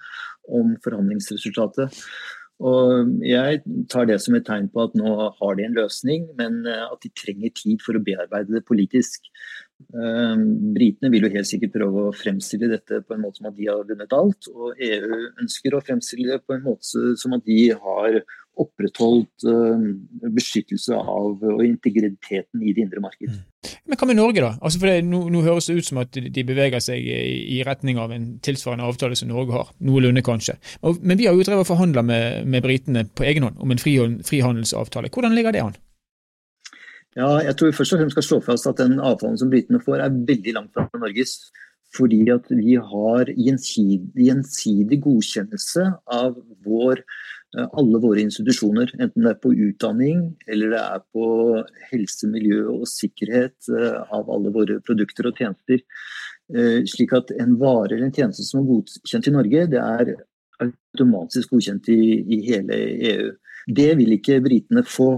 om 0.47 0.71
forhandlingsresultatet. 0.85 1.99
Og 2.63 3.11
jeg 3.27 3.59
tar 3.91 4.07
det 4.07 4.21
som 4.23 4.37
et 4.37 4.45
tegn 4.47 4.69
på 4.71 4.85
at 4.85 4.95
nå 4.95 5.11
har 5.41 5.57
de 5.59 5.65
en 5.65 5.75
løsning, 5.75 6.29
men 6.39 6.61
eh, 6.63 6.85
at 6.87 7.01
de 7.03 7.11
trenger 7.11 7.51
tid 7.59 7.83
for 7.83 7.99
å 7.99 8.03
bearbeide 8.05 8.55
det 8.55 8.63
politisk. 8.63 9.27
Um, 9.91 10.71
britene 10.77 11.11
vil 11.11 11.27
jo 11.27 11.33
helt 11.33 11.49
sikkert 11.49 11.75
prøve 11.75 12.05
å 12.07 12.15
fremstille 12.15 12.71
dette 12.71 13.01
på 13.03 13.17
en 13.17 13.25
måte 13.25 13.41
som 13.41 13.49
at 13.51 13.59
de 13.59 13.67
har 13.67 13.83
vunnet 13.83 14.15
alt. 14.15 14.47
Og 14.55 14.79
EU 14.87 15.19
ønsker 15.43 15.75
å 15.75 15.83
fremstille 15.83 16.31
det 16.31 16.45
på 16.47 16.55
en 16.55 16.63
måte 16.63 17.17
som 17.19 17.35
at 17.35 17.43
de 17.43 17.59
har 17.75 18.21
opprettholdt 18.61 19.45
uh, 19.49 19.85
beskyttelse 20.35 20.95
av 20.95 21.43
og 21.43 21.63
integriteten 21.65 22.63
i 22.63 22.73
det 22.75 22.85
indre 22.85 23.03
marked. 23.03 23.31
Mm. 23.31 23.43
Men 23.89 23.99
hva 23.99 24.07
med 24.09 24.19
Norge, 24.19 24.43
da? 24.43 24.51
Altså 24.61 24.81
for 24.81 24.91
det, 24.91 25.05
nå, 25.07 25.23
nå, 25.33 25.41
høres 25.45 25.69
det 25.69 25.77
ut 25.79 25.89
som 25.89 26.01
at 26.03 26.13
de 26.13 26.45
beveger 26.45 26.83
seg 26.83 27.01
i, 27.01 27.17
i, 27.57 27.61
retning 27.65 27.99
av 28.01 28.13
en 28.15 28.27
tilsvarende 28.45 28.85
avtale 28.87 29.17
som 29.17 29.31
Norge 29.31 29.57
har. 29.57 29.73
Noenlunde, 29.85 30.23
kanskje. 30.25 30.57
Men 31.01 31.19
vi 31.19 31.27
har 31.29 31.35
jo 31.35 31.45
drevet 31.45 31.65
og 31.65 31.71
forhandla 31.71 32.05
med, 32.05 32.45
med 32.49 32.65
britene 32.65 33.05
på 33.09 33.25
egen 33.27 33.47
hånd 33.47 33.59
om 33.61 33.73
en 33.73 33.81
frihandelsavtale. 33.81 35.11
Hvordan 35.13 35.37
ligger 35.37 35.55
det 35.55 35.65
an? 35.65 35.77
Ja, 37.15 37.29
jeg 37.39 37.55
tror 37.55 37.71
først 37.71 37.95
og 37.95 38.01
fremst 38.01 38.17
skal 38.17 38.25
slå 38.27 38.41
fast 38.43 38.67
at 38.67 38.79
den 38.81 38.97
avtalen 38.99 39.37
som 39.39 39.51
britene 39.51 39.79
får, 39.79 40.01
er 40.03 40.17
veldig 40.27 40.53
langt 40.57 40.73
fra 40.75 40.89
Norges. 40.99 41.37
Fordi 41.95 42.23
at 42.33 42.49
vi 42.51 42.75
har 42.75 43.29
gjensidig, 43.31 44.11
gjensidig 44.27 44.99
godkjennelse 45.05 45.87
av 46.11 46.35
vår 46.65 47.03
Eh, 47.57 47.67
alle 47.79 47.99
våre 48.03 48.23
institusjoner, 48.25 48.91
enten 48.99 49.23
det 49.23 49.31
er 49.31 49.41
på 49.43 49.53
utdanning 49.53 50.21
eller 50.51 50.73
det 50.73 50.81
er 50.81 51.03
på 51.15 51.25
helse, 51.91 52.27
miljø 52.31 52.63
og 52.73 52.87
sikkerhet 52.89 53.69
eh, 53.71 53.99
av 54.15 54.31
alle 54.33 54.51
våre 54.55 54.79
produkter 54.85 55.29
og 55.29 55.39
tjenester. 55.39 55.83
Eh, 56.51 56.81
slik 56.89 57.15
at 57.15 57.31
en 57.39 57.55
vare 57.61 57.93
eller 57.93 58.09
en 58.09 58.15
tjeneste 58.15 58.45
som 58.47 58.63
er 58.63 58.71
godkjent 58.73 59.29
i 59.29 59.35
Norge, 59.37 59.67
det 59.71 59.83
er 59.83 60.13
automatisk 60.65 61.55
godkjent 61.55 61.89
i, 61.93 62.01
i 62.35 62.41
hele 62.49 62.81
EU. 63.13 63.31
Det 63.65 63.89
vil 63.99 64.17
ikke 64.17 64.41
britene 64.45 64.83
få. 64.87 65.09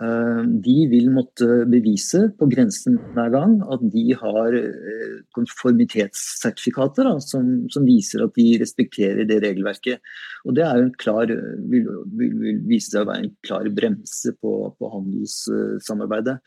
Eh, 0.00 0.42
de 0.64 0.76
vil 0.88 1.10
måtte 1.12 1.46
bevise 1.68 2.22
på 2.40 2.46
grensen 2.48 2.96
hver 3.12 3.32
gang 3.34 3.58
at 3.74 3.82
de 3.92 4.04
har 4.16 4.54
eh, 4.56 5.18
konformitetssertifikater 5.36 7.04
da, 7.04 7.18
som, 7.20 7.50
som, 7.68 7.84
viser 7.84 8.24
at 8.24 8.32
de 8.38 8.46
respekterer 8.62 9.28
det 9.28 9.42
regelverket. 9.44 10.00
Og 10.48 10.56
Det 10.56 10.68
klar, 11.02 11.28
vil, 11.28 11.90
vil, 12.16 12.32
vil 12.40 12.62
vise 12.70 12.94
seg 12.94 13.04
å 13.04 13.10
være 13.10 13.26
en 13.26 13.34
klar 13.44 13.68
bremse 13.76 14.32
på, 14.40 14.54
på 14.78 14.94
handelssamarbeidet. 14.94 16.40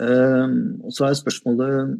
Uh, 0.00 0.48
så 0.88 1.04
er 1.04 1.18
spørsmålet 1.18 1.90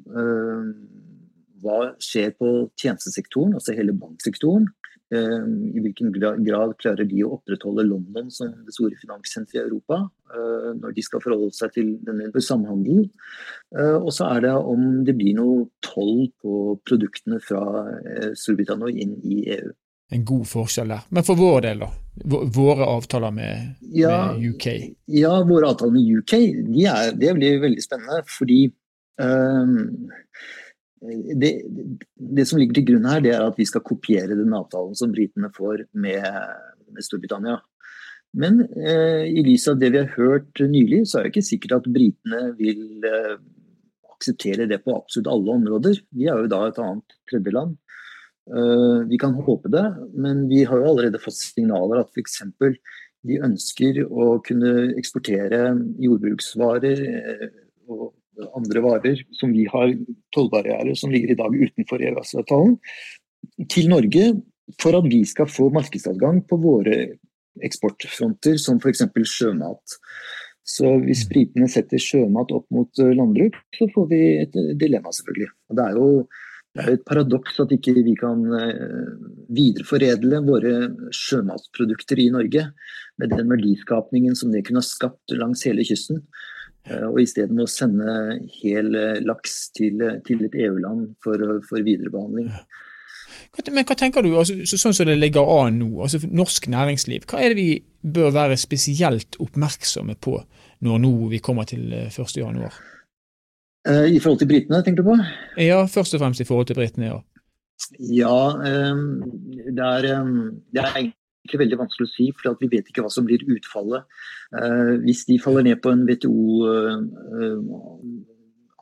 hva 1.62 1.78
skjer 2.00 2.32
på 2.40 2.52
tjenestesektoren, 2.80 3.52
altså 3.58 3.74
hele 3.76 3.92
banksektoren. 3.92 4.64
Eh, 5.12 5.44
I 5.76 5.82
hvilken 5.84 6.12
grad 6.14 6.76
klarer 6.80 7.08
de 7.08 7.24
å 7.24 7.34
opprettholde 7.36 7.84
London 7.84 8.30
som 8.32 8.52
det 8.64 8.74
store 8.76 8.96
finanssenteret 9.00 9.60
i 9.60 9.64
Europa 9.66 9.98
eh, 10.32 10.70
når 10.78 10.96
de 10.96 11.04
skal 11.04 11.22
forholde 11.24 11.52
seg 11.56 11.74
til 11.76 11.92
denne 12.06 12.30
samhandelen. 12.42 13.10
Og 13.72 14.10
så 14.12 14.26
er 14.34 14.42
det 14.44 14.52
om 14.52 14.82
det 15.06 15.14
blir 15.16 15.36
noe 15.38 15.66
toll 15.84 16.26
på 16.42 16.76
produktene 16.84 17.38
fra 17.40 17.62
Storbritannia 18.36 18.92
inn 19.04 19.14
i 19.24 19.38
EU. 19.54 19.70
En 20.12 20.24
god 20.28 20.44
forskjell 20.48 20.92
der. 20.92 21.04
Men 21.08 21.24
for 21.24 21.40
vår 21.40 21.62
del, 21.64 21.84
da? 21.86 21.88
Våre 22.52 22.84
avtaler 22.84 23.32
med, 23.32 23.76
ja, 23.96 24.34
med 24.34 24.44
UK? 24.52 24.66
Ja, 25.16 25.38
våre 25.48 25.70
avtaler 25.72 25.94
med 25.94 26.18
UK 26.20 26.34
de 26.68 26.84
er, 26.84 27.14
det 27.16 27.32
blir 27.38 27.62
veldig 27.62 27.84
spennende. 27.84 28.20
Fordi 28.28 28.66
um, 29.16 30.10
det, 31.02 31.50
det, 32.14 32.46
som 32.46 32.60
ligger 32.60 32.78
til 32.78 32.88
grunn 32.92 33.08
her, 33.10 33.22
det 33.24 33.34
er 33.34 33.44
at 33.44 33.58
vi 33.58 33.66
skal 33.66 33.84
kopiere 33.86 34.38
den 34.38 34.54
avtalen 34.54 34.94
som 34.98 35.12
britene 35.14 35.50
får 35.54 35.86
med, 35.98 36.26
med 36.94 37.06
Storbritannia. 37.06 37.58
Men 38.32 38.62
eh, 38.64 39.26
i 39.28 39.42
lys 39.44 39.66
av 39.68 39.80
det 39.80 39.90
vi 39.92 40.00
har 40.00 40.14
hørt 40.16 40.62
nylig, 40.64 41.02
så 41.08 41.18
er 41.18 41.26
det 41.26 41.34
ikke 41.34 41.50
sikkert 41.50 41.74
at 41.80 41.90
britene 41.92 42.44
vil 42.56 43.04
eh, 43.04 43.34
akseptere 44.14 44.68
det 44.70 44.80
på 44.84 44.94
absolutt 44.96 45.28
alle 45.32 45.56
områder. 45.58 46.00
Vi 46.16 46.30
er 46.30 46.40
jo 46.40 46.52
da 46.52 46.62
et 46.68 46.80
annet 46.80 47.18
tredjeland. 47.28 47.76
Eh, 48.50 48.98
vi 49.10 49.20
kan 49.20 49.36
håpe 49.36 49.70
det, 49.74 49.84
men 50.14 50.46
vi 50.50 50.62
har 50.64 50.80
jo 50.80 50.88
allerede 50.94 51.20
fått 51.22 51.38
signaler 51.38 52.00
at 52.02 52.14
f.eks. 52.14 52.40
de 53.28 53.42
ønsker 53.50 54.00
å 54.08 54.36
kunne 54.46 54.72
eksportere 54.98 55.60
jordbruksvarer 56.02 57.02
uh, 57.06 57.44
og 57.92 58.08
andre 58.56 58.82
varer 58.84 59.24
som 59.36 59.52
vi 59.52 59.66
har 59.70 59.92
tollbarrierer 60.34 60.96
som 60.98 61.12
ligger 61.12 61.34
i 61.34 61.38
dag 61.38 61.56
utenfor 61.56 62.04
EØS-avtalen, 62.04 62.78
til 63.68 63.90
Norge 63.90 64.30
for 64.80 64.96
at 64.96 65.08
vi 65.10 65.20
skal 65.28 65.50
få 65.50 65.68
markedsadgang 65.74 66.40
på 66.48 66.58
våre 66.62 66.96
eksportfronter, 67.62 68.56
som 68.56 68.78
f.eks. 68.80 69.04
sjømat. 69.28 69.98
Så 70.62 70.94
hvis 71.02 71.26
britene 71.28 71.68
setter 71.68 72.00
sjømat 72.00 72.54
opp 72.54 72.68
mot 72.72 73.02
eh, 73.02 73.12
landbruk, 73.18 73.58
så 73.76 73.88
får 73.92 74.08
vi 74.12 74.22
et 74.44 74.56
dilemma, 74.80 75.12
selvfølgelig. 75.12 75.50
Og 75.68 75.78
det 75.78 75.84
er 75.84 75.98
jo 75.98 76.08
det 76.72 76.84
er 76.86 76.94
et 76.94 77.02
paradoks 77.04 77.58
at 77.60 77.72
ikke 77.74 77.92
vi 77.98 78.14
kan 78.16 78.46
eh, 78.56 79.08
videreforedle 79.52 80.40
våre 80.46 80.72
sjømatprodukter 81.12 82.22
i 82.22 82.30
Norge 82.32 82.64
med 83.20 83.34
den 83.34 83.50
verdiskapningen 83.52 84.38
som 84.38 84.54
det 84.54 84.64
kunne 84.64 84.80
ha 84.80 84.86
skapt 84.86 85.34
langs 85.36 85.66
hele 85.68 85.84
kysten. 85.84 86.22
Eh, 86.90 87.04
og 87.06 87.20
isteden 87.22 87.60
å 87.62 87.68
sende 87.70 88.38
hel 88.58 88.94
eh, 88.98 89.20
laks 89.22 89.68
til, 89.76 90.00
eh, 90.02 90.18
til 90.26 90.42
et 90.48 90.56
EU-land 90.64 91.12
for, 91.22 91.38
for 91.68 91.84
viderebehandling. 91.84 92.48
Men 93.52 93.86
hva 93.86 93.96
tenker 93.98 94.24
du, 94.24 94.32
altså, 94.40 94.56
sånn 94.64 94.96
som 94.96 95.06
det 95.06 95.18
ligger 95.20 95.46
an 95.60 95.78
nå, 95.78 95.90
altså 96.02 96.22
norsk 96.24 96.66
næringsliv, 96.72 97.26
hva 97.28 97.42
er 97.42 97.52
det 97.52 97.58
vi 97.60 97.68
bør 98.02 98.32
være 98.34 98.56
spesielt 98.60 99.36
oppmerksomme 99.44 100.16
på 100.24 100.38
når 100.82 101.02
nå 101.04 101.12
vi 101.30 101.40
kommer 101.44 101.68
til 101.68 101.92
1.1? 102.08 102.80
I 103.82 104.18
forhold 104.22 104.40
til 104.40 104.48
britene, 104.48 104.80
tenker 104.82 105.02
du 105.02 105.10
på? 105.10 105.16
Ja, 105.60 105.82
først 105.90 106.16
og 106.16 106.22
fremst 106.22 106.42
i 106.42 106.46
forhold 106.48 106.70
til 106.70 106.78
britene, 106.78 107.12
ja. 107.12 107.18
Ja, 107.98 108.36
det 108.62 109.88
er, 109.88 110.06
det 110.72 110.84
er 110.86 111.10
ikke 111.46 111.60
veldig 111.62 111.78
vanskelig 111.80 112.08
å 112.08 112.12
si, 112.12 112.26
for 112.38 112.58
vi 112.60 112.70
vet 112.72 112.90
ikke 112.90 113.04
hva 113.04 113.12
som 113.12 113.26
blir 113.26 113.42
utfallet. 113.50 114.06
Eh, 114.54 114.92
hvis 115.06 115.24
de 115.28 115.38
faller 115.42 115.66
ned 115.66 115.80
på 115.82 115.92
en 115.94 116.04
WTO, 116.08 116.36
eh, 116.72 117.56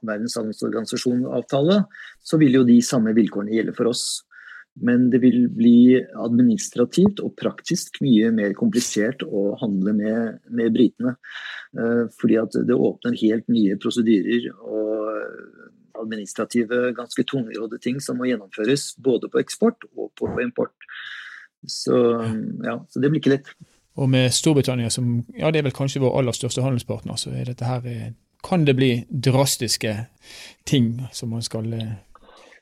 Verdens 0.01 0.38
handelsorganisasjon-avtale, 0.38 1.83
så 2.25 2.38
vil 2.40 2.55
jo 2.57 2.64
de 2.64 2.79
samme 2.81 3.12
vilkårene 3.12 3.53
gjelde 3.53 3.75
for 3.77 3.90
oss. 3.90 4.23
Men 4.81 5.11
det 5.12 5.20
vil 5.20 5.42
bli 5.53 5.99
administrativt 5.99 7.20
og 7.20 7.35
praktisk 7.37 7.99
mye 8.01 8.31
mer 8.33 8.55
komplisert 8.57 9.20
å 9.27 9.59
handle 9.61 9.92
med, 9.99 10.38
med 10.49 10.73
britene. 10.73 11.16
Eh, 11.77 12.07
fordi 12.20 12.38
at 12.40 12.57
det 12.64 12.77
åpner 12.77 13.18
helt 13.20 13.51
nye 13.53 13.77
prosedyrer 13.83 14.49
og 14.57 14.90
administrative, 16.01 16.94
ganske 16.96 17.25
tungrådde 17.29 17.81
ting 17.83 18.01
som 18.01 18.16
må 18.16 18.31
gjennomføres 18.31 18.94
både 19.05 19.29
på 19.29 19.42
eksport 19.42 19.85
og 19.96 20.14
på 20.16 20.31
import. 20.40 20.88
Så, 21.66 21.96
ja, 22.64 22.79
så 22.88 23.03
det 23.03 23.11
blir 23.11 23.20
ikke 23.20 23.35
lett. 23.35 23.53
Og 24.01 24.09
med 24.11 24.31
Storbritannia, 24.33 24.90
som 24.90 25.18
ja, 25.37 25.51
det 25.51 25.61
er 25.61 25.66
vel 25.66 25.77
kanskje 25.77 26.03
vår 26.05 26.14
aller 26.20 26.37
største 26.37 26.62
handelspartner, 26.64 27.18
så 27.20 27.33
er 27.35 27.51
dette 27.51 27.66
her, 27.66 27.85
eh, 27.88 28.12
kan 28.46 28.64
det 28.64 28.77
bli 28.79 28.92
drastiske 29.11 29.96
ting 30.68 30.94
som 31.12 31.35
man 31.35 31.44
skal 31.44 31.66
eh, 31.75 31.99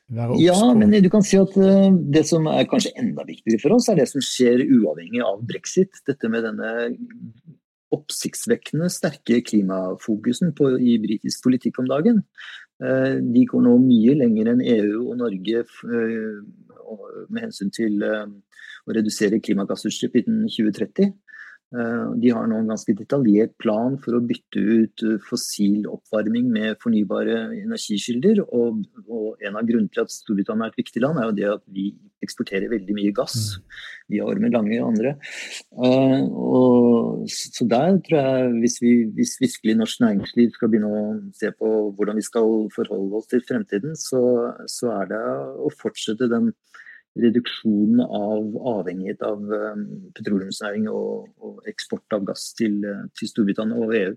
være 0.08 0.34
obs 0.34 0.40
på. 0.40 0.46
Ja, 0.46 0.72
men 0.74 0.90
du 0.90 1.10
kan 1.12 1.22
si 1.26 1.38
at 1.38 1.54
eh, 1.60 1.90
det 2.16 2.24
som 2.30 2.48
er 2.50 2.66
kanskje 2.70 2.96
enda 2.98 3.26
viktigere 3.28 3.62
for 3.62 3.76
oss, 3.76 3.90
er 3.92 4.00
det 4.00 4.08
som 4.10 4.24
skjer 4.24 4.64
uavhengig 4.64 5.22
av 5.22 5.44
brexit. 5.46 6.02
Dette 6.08 6.32
med 6.32 6.48
denne 6.48 6.72
oppsiktsvekkende 7.94 8.90
sterke 8.92 9.38
klimafokusen 9.44 10.56
på, 10.56 10.74
i 10.80 10.98
britisk 11.00 11.46
politikk 11.46 11.78
om 11.80 11.86
dagen. 11.88 12.18
De 12.78 13.44
går 13.48 13.62
nå 13.64 13.72
mye 13.80 14.12
lenger 14.14 14.50
enn 14.52 14.60
EU 14.60 15.08
og 15.08 15.16
Norge 15.18 15.64
med 17.32 17.40
hensyn 17.42 17.72
til 17.74 18.04
å 18.88 18.96
redusere 18.96 19.42
klimagassutslipp 19.44 20.16
innen 20.22 20.46
2030. 20.50 21.12
Eh, 21.68 22.12
de 22.16 22.30
har 22.32 22.46
nå 22.48 22.62
en 22.62 22.70
ganske 22.70 22.94
detaljert 22.96 23.52
plan 23.60 23.98
for 24.00 24.16
å 24.16 24.22
bytte 24.24 24.56
ut 24.56 25.02
eh, 25.04 25.18
fossil 25.20 25.84
oppvarming 25.90 26.46
med 26.54 26.78
fornybare 26.80 27.42
energikilder. 27.58 28.40
Og, 28.46 28.86
og 29.04 29.44
en 29.44 29.58
av 29.60 29.66
grunnene 29.68 29.92
til 29.92 30.06
at 30.06 30.14
Storbritannia 30.14 30.70
er 30.70 30.72
et 30.72 30.80
viktig 30.80 31.02
land, 31.04 31.20
er 31.20 31.28
jo 31.28 31.36
det 31.36 31.50
at 31.58 31.66
vi 31.76 31.90
eksporterer 32.24 32.72
veldig 32.72 32.96
mye 32.96 33.12
gass 33.14 33.36
Vi 34.10 34.18
har 34.18 34.26
Ormen 34.32 34.54
Lange 34.54 34.78
og 34.80 34.88
andre. 34.88 35.12
Uh, 35.76 36.24
og, 36.32 37.28
så 37.30 37.66
der 37.68 38.00
tror 38.06 38.16
jeg, 38.18 38.48
hvis, 38.64 38.78
vi, 38.82 38.92
hvis 39.14 39.36
virkelig 39.38 39.76
norsk 39.78 40.00
næringsliv 40.02 40.56
skal 40.56 40.72
begynne 40.72 40.88
å 40.88 41.04
se 41.36 41.52
på 41.52 41.68
hvordan 41.98 42.18
vi 42.18 42.24
skal 42.26 42.64
forholde 42.74 43.20
oss 43.20 43.28
til 43.30 43.44
fremtiden, 43.44 43.92
så, 44.00 44.22
så 44.72 44.90
er 44.96 45.12
det 45.12 45.22
å 45.60 45.70
fortsette 45.76 46.30
den 46.32 46.50
reduksjonen 47.18 48.00
av 48.04 48.56
avhengighet 48.72 49.22
av 49.26 49.42
um, 49.42 49.84
petroleumsnæring 50.16 50.88
og, 50.92 51.28
og, 51.42 51.60
eksport 51.70 52.16
av 52.16 52.26
gass 52.28 52.52
til, 52.58 52.78
uh, 52.84 53.06
til 53.18 53.30
Storbritannia 53.30 53.80
og 53.82 53.94
EU. 53.98 54.16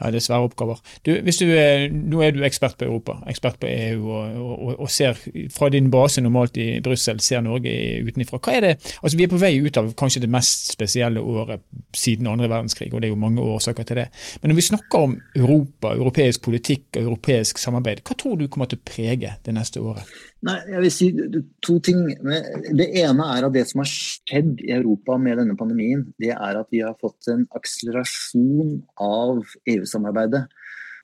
Ja. 0.00 0.10
Det 0.10 0.20
er 0.20 0.24
svære 0.24 0.48
oppgaver. 0.48 0.80
Du, 1.06 1.12
du 1.12 1.50
er, 1.54 1.86
nå 1.92 2.22
er 2.24 2.34
du 2.34 2.42
ekspert 2.46 2.78
på 2.80 2.88
Europa, 2.88 3.18
ekspert 3.30 3.58
på 3.60 3.68
EU, 3.68 4.08
og, 4.08 4.40
og, 4.40 4.72
og 4.86 4.90
ser 4.90 5.18
fra 5.52 5.68
din 5.72 5.90
base 5.92 6.22
normalt 6.24 6.56
i 6.60 6.68
Brussel, 6.84 7.20
ser 7.20 7.44
Norge 7.44 7.72
utenfra. 8.06 8.40
Hva 8.40 8.56
er 8.56 8.66
det, 8.66 8.72
altså 9.02 9.18
Vi 9.20 9.26
er 9.26 9.32
på 9.32 9.40
vei 9.40 9.52
ut 9.60 9.76
av 9.76 9.92
kanskje 9.98 10.24
det 10.24 10.32
mest 10.32 10.72
spesielle 10.74 11.20
året 11.20 11.64
siden 11.96 12.30
andre 12.30 12.48
verdenskrig, 12.48 12.92
og 12.94 13.00
det 13.00 13.10
er 13.10 13.14
jo 13.14 13.20
mange 13.20 13.44
årsaker 13.44 13.86
til 13.88 14.02
det. 14.02 14.08
Men 14.40 14.52
når 14.52 14.60
vi 14.60 14.68
snakker 14.70 15.06
om 15.06 15.16
Europa, 15.36 15.94
europeisk 15.94 16.44
politikk 16.48 16.96
og 16.96 17.02
europeisk 17.04 17.60
samarbeid, 17.60 18.04
hva 18.06 18.16
tror 18.16 18.40
du 18.40 18.48
kommer 18.48 18.70
til 18.70 18.80
å 18.80 18.88
prege 18.88 19.36
det 19.44 19.56
neste 19.56 19.82
året? 19.84 20.08
Nei, 20.46 20.56
jeg 20.72 20.80
vil 20.80 20.92
si 20.94 21.06
to 21.60 21.74
ting. 21.84 21.98
Det 22.16 22.86
ene 23.02 23.26
er 23.34 23.44
at 23.44 23.52
det 23.52 23.66
som 23.68 23.82
har 23.82 23.90
skjedd 23.90 24.62
i 24.64 24.72
Europa 24.72 25.18
med 25.20 25.36
denne 25.42 25.56
pandemien, 25.58 26.06
det 26.22 26.32
er 26.32 26.56
at 26.56 26.70
vi 26.72 26.80
har 26.80 26.96
fått 27.00 27.28
en 27.28 27.44
akselerasjon 27.58 28.78
av 29.04 29.42
EU-samarbeidet. 29.90 30.46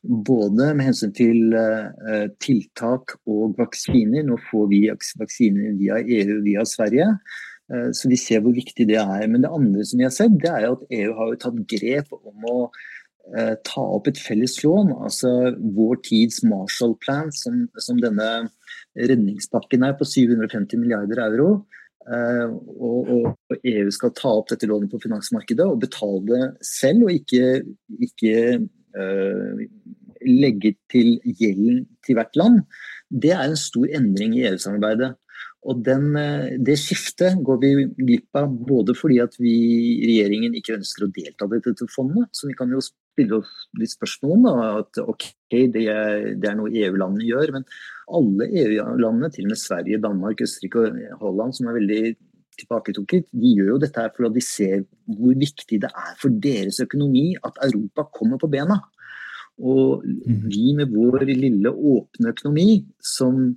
Både 0.07 0.70
med 0.77 0.90
hensyn 0.90 1.12
til 1.16 1.55
uh, 1.57 2.29
tiltak 2.42 3.16
og 3.27 3.57
vaksiner. 3.59 4.22
Nå 4.27 4.38
får 4.51 4.68
vi 4.70 4.83
vaksiner 4.92 5.77
via 5.81 5.99
EU 5.99 6.42
via 6.44 6.64
Sverige. 6.64 7.09
Uh, 7.72 7.90
så 7.90 8.09
vi 8.09 8.18
ser 8.20 8.44
hvor 8.44 8.55
viktig 8.55 8.87
det 8.87 9.01
er. 9.01 9.27
Men 9.27 9.42
det 9.42 9.51
andre 9.51 9.85
som 9.85 9.99
vi 9.99 10.07
har 10.07 10.14
sett, 10.14 10.37
det 10.42 10.53
er 10.53 10.68
at 10.70 10.85
EU 10.90 11.16
har 11.16 11.35
tatt 11.42 11.59
grep 11.72 12.12
om 12.20 12.46
å 12.46 12.59
uh, 12.68 13.55
ta 13.66 13.83
opp 13.83 14.07
et 14.12 14.20
felles 14.20 14.61
lån. 14.62 14.94
Altså 15.01 15.33
vår 15.59 16.03
tids 16.07 16.44
Marshall 16.46 16.94
Plan, 17.03 17.33
som, 17.35 17.66
som 17.83 17.99
denne 18.03 18.31
redningspakken 18.96 19.83
er 19.85 19.96
på 19.99 20.07
750 20.09 20.79
milliarder 20.81 21.25
euro. 21.27 21.64
Eh, 22.07 22.51
og, 22.79 23.09
og, 23.11 23.57
EU 23.66 23.90
skal 23.90 24.12
ta 24.14 24.31
opp 24.38 24.51
dette 24.53 24.69
lånet 24.71 24.92
på 24.92 25.01
finansmarkedet 25.03 25.66
og 25.66 25.81
betale 25.83 26.23
det 26.29 26.42
selv, 26.66 27.09
og 27.09 27.14
ikke, 27.16 27.62
ikke 28.07 28.35
uh, 28.95 29.62
legge 30.27 30.77
til 30.92 31.16
gjelden 31.25 31.83
til 32.07 32.19
hvert 32.19 32.38
land. 32.38 32.61
Det 33.11 33.33
er 33.35 33.42
en 33.47 33.59
stor 33.59 33.90
endring 33.99 34.37
i 34.38 34.45
EU-samarbeidet. 34.51 35.14
Og 35.64 35.83
den, 35.83 36.16
eh, 36.16 36.59
Det 36.59 36.77
skiftet 36.79 37.42
går 37.42 37.59
vi 37.61 37.71
glipp 38.07 38.29
av 38.35 38.49
både 38.49 38.95
fordi 38.95 39.21
at 39.23 39.35
vi 39.38 39.55
i 40.05 40.07
regjeringen 40.07 40.55
ikke 40.55 40.77
ønsker 40.77 41.07
å 41.07 41.12
delta 41.12 41.47
i 41.47 41.61
dette 41.64 41.88
fondet, 41.90 42.29
så 42.33 42.47
vi 42.47 42.55
kan 42.55 42.71
jo 42.71 42.81
stille 42.81 43.40
oss 43.40 43.69
litt 43.79 43.90
spørsmål 43.90 44.33
om 44.37 44.47
at 44.62 44.99
ok, 44.99 45.25
det 45.73 45.88
er, 45.88 46.35
det 46.37 46.51
er 46.51 46.57
noe 46.57 46.71
EU-landene 46.71 47.27
gjør, 47.27 47.53
men 47.53 47.64
alle 48.07 48.47
EU-landene, 48.47 49.33
til 49.33 49.47
og 49.47 49.51
med 49.51 49.59
Sverige, 49.59 50.01
Danmark, 50.01 50.40
Østerrike 50.40 50.77
og 50.77 51.19
Holland, 51.21 51.55
som 51.55 51.66
er 51.66 51.79
veldig 51.81 52.16
tilbaketrukket, 52.61 53.27
de 53.33 53.55
gjør 53.59 53.75
jo 53.75 53.81
dette 53.83 54.01
her 54.01 54.12
fordi 54.14 54.38
de 54.38 54.45
ser 54.45 54.85
hvor 55.19 55.35
viktig 55.37 55.81
det 55.83 55.90
er 55.90 56.14
for 56.21 56.31
deres 56.31 56.81
økonomi 56.81 57.35
at 57.45 57.59
Europa 57.66 58.07
kommer 58.16 58.40
på 58.40 58.51
bena. 58.53 58.79
Og 59.57 60.05
mm. 60.05 60.42
vi 60.53 60.73
med 60.77 60.92
vår 60.92 61.25
lille 61.29 61.73
åpne 61.73 62.33
økonomi, 62.33 62.85
som 63.01 63.57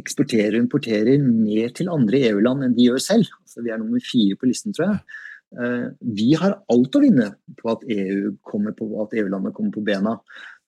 eksporterer 0.00 0.56
og 0.56 0.64
importerer 0.64 1.20
mer 1.22 1.74
til 1.76 1.90
andre 1.92 2.22
EU-land 2.30 2.66
enn 2.66 2.76
de 2.76 2.88
gjør 2.88 3.02
selv. 3.02 3.28
Altså, 3.42 3.64
vi 3.64 3.72
er 3.72 3.80
nummer 3.82 4.02
fire 4.04 4.38
på 4.38 4.48
listen, 4.48 4.74
tror 4.76 4.88
jeg. 4.88 5.20
Eh, 5.52 5.86
vi 6.16 6.30
har 6.40 6.56
alt 6.72 6.96
å 6.96 7.02
vinne 7.02 7.28
på 7.58 7.70
at 7.74 7.84
EU 7.92 8.32
kommer 8.48 8.76
på, 8.76 9.84
bena. 9.84 10.16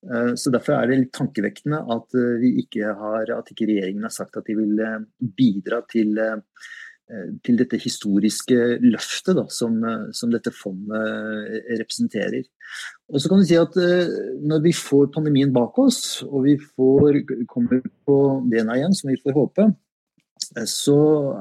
Eh, 0.04 0.32
så 0.36 0.52
Derfor 0.52 0.76
er 0.76 0.90
det 0.90 1.00
litt 1.00 1.14
tankevekkende 1.16 1.80
at, 1.96 2.18
vi 2.42 2.54
ikke 2.64 2.92
har, 3.00 3.32
at 3.38 3.52
ikke 3.54 3.70
regjeringen 3.70 4.04
har 4.04 4.14
sagt 4.14 4.36
at 4.40 4.50
de 4.50 4.58
vil 4.60 4.84
bidra 5.18 5.80
til, 5.90 6.18
til 7.44 7.58
dette 7.60 7.76
historiske 7.76 8.56
løftet 8.80 9.36
da, 9.36 9.42
som, 9.52 9.74
som, 10.16 10.30
dette 10.32 10.48
fondet 10.56 11.66
representerer. 11.76 12.46
Og 13.12 13.20
så 13.20 13.28
kan 13.28 13.42
du 13.42 13.44
si 13.44 13.58
at 13.60 13.76
Når 13.76 14.62
vi 14.64 14.72
får 14.72 15.10
pandemien 15.12 15.52
bak 15.52 15.76
oss, 15.82 16.22
og 16.24 16.46
vi 16.46 16.54
får, 16.56 17.20
kommer 17.50 17.84
på 18.08 18.16
bena 18.48 18.78
igjen, 18.78 18.96
som 18.96 19.12
vi 19.12 19.20
får 19.20 19.36
håpe, 19.36 19.68
så 20.68 20.98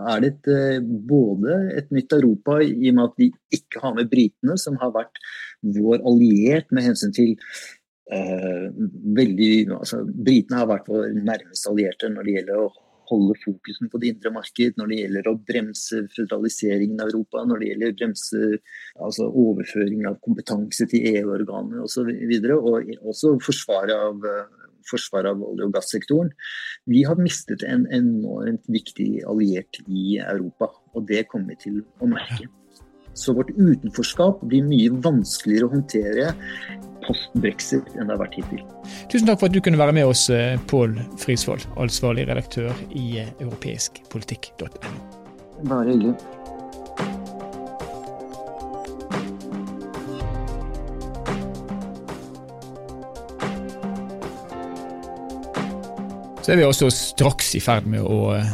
er 0.09 0.21
det 0.21 0.31
et, 0.31 0.47
eh, 0.47 0.79
både 0.81 1.77
et 1.77 1.91
nytt 1.91 2.13
Europa 2.13 2.59
i 2.61 2.89
og 2.89 2.95
med 2.95 3.03
at 3.03 3.17
vi 3.17 3.29
ikke 3.51 3.81
har 3.83 3.95
med 3.95 4.09
britene, 4.09 4.57
som 4.57 4.77
har 4.81 4.93
vært 4.93 5.19
vår 5.61 6.03
alliert 6.07 6.71
med 6.71 6.83
hensyn 6.83 7.13
til 7.13 7.35
eh, 8.11 8.69
veldig 9.17 9.51
altså, 9.79 10.03
Britene 10.05 10.61
har 10.61 10.69
vært 10.71 10.89
vår 10.89 11.13
nærmeste 11.19 11.69
allierte 11.69 12.09
når 12.09 12.23
det 12.23 12.37
gjelder 12.37 12.63
å 12.63 12.71
holde 13.09 13.35
fokusen 13.43 13.91
på 13.91 13.99
det 14.01 14.13
indre 14.13 14.31
marked, 14.35 14.77
når 14.79 14.89
det 14.91 14.99
gjelder 15.01 15.29
å 15.29 15.35
bremse 15.51 16.01
føderaliseringen 16.15 17.03
av 17.03 17.11
Europa, 17.11 17.43
når 17.47 17.61
det 17.61 17.69
gjelder 17.71 17.95
bremse 17.99 18.41
altså, 18.97 19.29
overføring 19.29 20.07
av 20.09 20.19
kompetanse 20.25 20.87
til 20.91 21.07
EU-organer 21.13 21.83
osv. 21.83 22.09
Og, 22.09 22.27
så 22.33 22.59
og 22.59 23.13
også 23.13 23.33
forsvaret 23.47 23.95
av 24.09 24.27
forsvaret 24.89 25.31
av 25.31 25.43
olje- 25.43 25.67
og 25.67 25.75
gassektoren. 25.77 26.31
Vi 26.89 27.03
har 27.07 27.19
mistet 27.21 27.63
en 27.67 27.85
enormt 27.93 28.67
viktig 28.71 29.23
alliert 29.29 29.79
i 29.87 30.17
Europa, 30.19 30.73
og 30.93 31.07
det 31.07 31.25
kommer 31.31 31.53
vi 31.53 31.61
til 31.67 31.79
å 32.03 32.09
merke. 32.11 32.49
Så 33.13 33.35
vårt 33.37 33.53
utenforskap 33.53 34.41
blir 34.49 34.65
mye 34.65 34.89
vanskeligere 35.05 35.67
å 35.67 35.73
håndtere 35.75 36.31
post-brexit 37.07 37.89
enn 37.95 38.07
det 38.07 38.15
har 38.15 38.21
vært 38.21 38.37
hittil. 38.39 38.61
Tusen 39.11 39.29
takk 39.29 39.41
for 39.41 39.49
at 39.49 39.55
du 39.55 39.61
kunne 39.63 39.81
være 39.81 39.95
med 39.95 40.09
oss, 40.09 40.27
eh, 40.33 40.55
Pål 40.71 40.97
Frisvold, 41.21 41.67
ansvarlig 41.81 42.27
redaktør 42.29 42.71
i 42.91 43.19
eh, 43.23 43.33
europeiskpolitikk.no. 43.43 44.95
Bare 45.63 45.91
hyggelig. 45.91 46.15
Så 56.43 56.51
er 56.51 56.59
vi 56.59 56.65
også 56.67 56.89
straks 56.91 57.53
i 57.55 57.61
ferd 57.63 57.85
med 57.87 58.03
å 58.03 58.33
eh, 58.35 58.49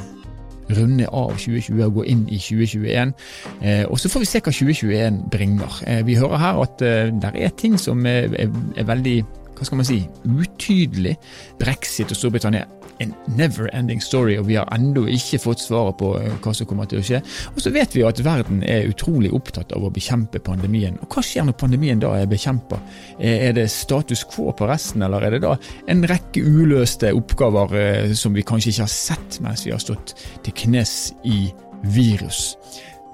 runde 0.77 1.07
av 1.09 1.35
2020 1.37 1.83
og 1.85 1.99
gå 1.99 2.07
inn 2.13 2.25
i 2.29 2.39
2021. 2.41 3.13
Eh, 3.61 3.83
og 3.89 3.99
Så 3.99 4.09
får 4.09 4.25
vi 4.25 4.31
se 4.31 4.41
hva 4.43 4.53
2021 4.53 5.21
bringer. 5.31 5.81
Eh, 5.87 6.05
vi 6.07 6.17
hører 6.19 6.37
her 6.37 6.63
at 6.63 6.81
eh, 6.81 7.13
det 7.13 7.33
er 7.35 7.55
ting 7.57 7.79
som 7.79 8.05
er, 8.05 8.29
er, 8.37 8.49
er 8.77 8.89
veldig 8.89 9.17
hva 9.59 9.65
skal 9.67 9.81
man 9.81 9.87
si, 9.87 10.01
utydelig. 10.23 11.17
Brexit 11.59 12.11
og 12.11 12.17
Storbritannia 12.17 12.78
en 13.03 13.13
never-ending 13.37 14.01
story, 14.03 14.35
og 14.39 14.47
vi 14.49 14.57
har 14.59 14.67
ennå 14.75 15.05
ikke 15.11 15.39
fått 15.41 15.63
svaret 15.63 15.97
på 15.99 16.11
eh, 16.19 16.33
hva 16.43 16.53
som 16.55 16.67
kommer 16.69 16.89
til 16.89 17.01
å 17.01 17.05
skje. 17.05 17.21
Og 17.53 17.61
så 17.63 17.71
vet 17.75 17.95
vi 17.95 18.03
at 18.07 18.21
verden 18.25 18.61
er 18.67 18.89
utrolig 18.89 19.31
opptatt 19.35 19.71
av 19.75 19.85
å 19.85 19.93
bekjempe 19.93 20.41
pandemien. 20.43 20.99
Og 21.03 21.15
hva 21.15 21.23
skjer 21.25 21.47
når 21.47 21.57
pandemien 21.61 22.01
da 22.01 22.11
er 22.19 22.29
bekjempa? 22.29 22.81
Eh, 23.17 23.47
er 23.49 23.55
det 23.57 23.69
status 23.73 24.25
quo 24.29 24.51
på 24.55 24.67
resten, 24.69 25.05
eller 25.05 25.25
er 25.25 25.37
det 25.37 25.43
da 25.47 25.55
en 25.91 26.05
rekke 26.09 26.43
uløste 26.43 27.13
oppgaver 27.15 27.79
eh, 27.79 28.13
som 28.19 28.35
vi 28.35 28.45
kanskje 28.45 28.73
ikke 28.73 28.87
har 28.87 28.93
sett 28.93 29.41
mens 29.45 29.65
vi 29.67 29.73
har 29.75 29.83
stått 29.83 30.15
til 30.45 30.57
knes 30.65 30.95
i 31.27 31.49
virus? 31.95 32.53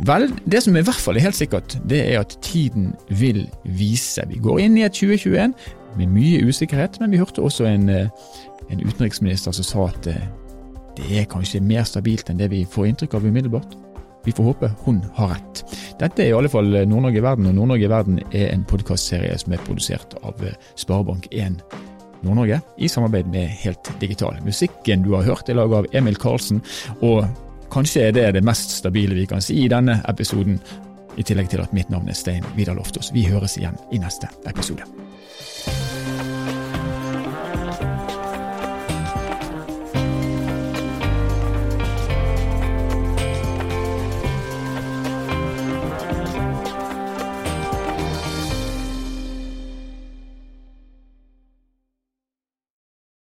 Vel, 0.06 0.28
det 0.44 0.60
som 0.66 0.76
i 0.76 0.84
hvert 0.84 1.00
fall 1.00 1.16
er 1.16 1.30
helt 1.30 1.38
sikkert, 1.38 1.78
det 1.88 2.02
er 2.10 2.20
at 2.20 2.34
tiden 2.44 2.90
vil 3.08 3.46
vise. 3.78 4.26
Vi 4.28 4.42
går 4.44 4.66
inn 4.66 4.76
i 4.82 4.84
et 4.84 4.98
2021 4.98 5.54
med 5.96 6.12
mye 6.12 6.42
usikkerhet, 6.44 7.00
men 7.00 7.14
vi 7.14 7.22
hørte 7.22 7.46
også 7.46 7.70
en, 7.70 7.88
en 8.70 8.84
utenriksminister 8.84 9.56
som 9.56 9.68
sa 9.68 9.88
at 9.90 10.12
eh, 10.12 10.28
det 10.96 11.10
er 11.20 11.28
kanskje 11.32 11.64
mer 11.64 11.84
stabilt 11.88 12.30
enn 12.32 12.40
det 12.40 12.52
vi 12.54 12.64
får 12.70 12.92
inntrykk 12.92 13.18
av 13.18 13.26
umiddelbart. 13.28 13.76
Vi 14.26 14.34
får 14.34 14.44
håpe 14.44 14.72
hun 14.86 15.02
har 15.14 15.36
rett. 15.36 15.64
Dette 16.00 16.24
er 16.24 16.32
i 16.32 16.38
alle 16.38 16.50
fall 16.50 16.72
Nord-Norge 16.90 17.20
i 17.20 17.26
verden, 17.26 17.50
og 17.52 17.58
Nord-Norge 17.60 17.86
i 17.86 17.92
verden 17.92 18.22
er 18.32 18.48
en 18.54 18.64
podkastserie 18.66 19.36
som 19.38 19.54
er 19.54 19.62
produsert 19.68 20.16
av 20.24 20.42
eh, 20.42 20.56
Sparebank1 20.82 21.60
Nord-Norge 22.26 22.62
i 22.82 22.90
samarbeid 22.90 23.30
med 23.30 23.54
Helt 23.62 23.92
Digital. 24.02 24.40
Musikken 24.46 25.06
du 25.06 25.14
har 25.14 25.28
hørt 25.28 25.50
er 25.50 25.60
laget 25.60 25.84
av 25.84 26.00
Emil 26.02 26.18
Karlsen, 26.18 26.64
og 27.06 27.26
kanskje 27.74 28.08
er 28.08 28.18
det 28.18 28.28
det 28.40 28.46
mest 28.46 28.80
stabile 28.80 29.18
vi 29.18 29.28
kan 29.30 29.44
si 29.44 29.62
i 29.64 29.72
denne 29.72 30.00
episoden, 30.10 30.60
i 31.16 31.24
tillegg 31.24 31.48
til 31.54 31.62
at 31.64 31.72
mitt 31.72 31.92
navn 31.94 32.10
er 32.12 32.18
Stein 32.18 32.44
Vidar 32.58 32.76
Loftaas. 32.76 33.14
Vi 33.16 33.24
høres 33.30 33.56
igjen 33.62 33.78
i 33.96 34.02
neste 34.02 34.28
episode. 34.50 35.05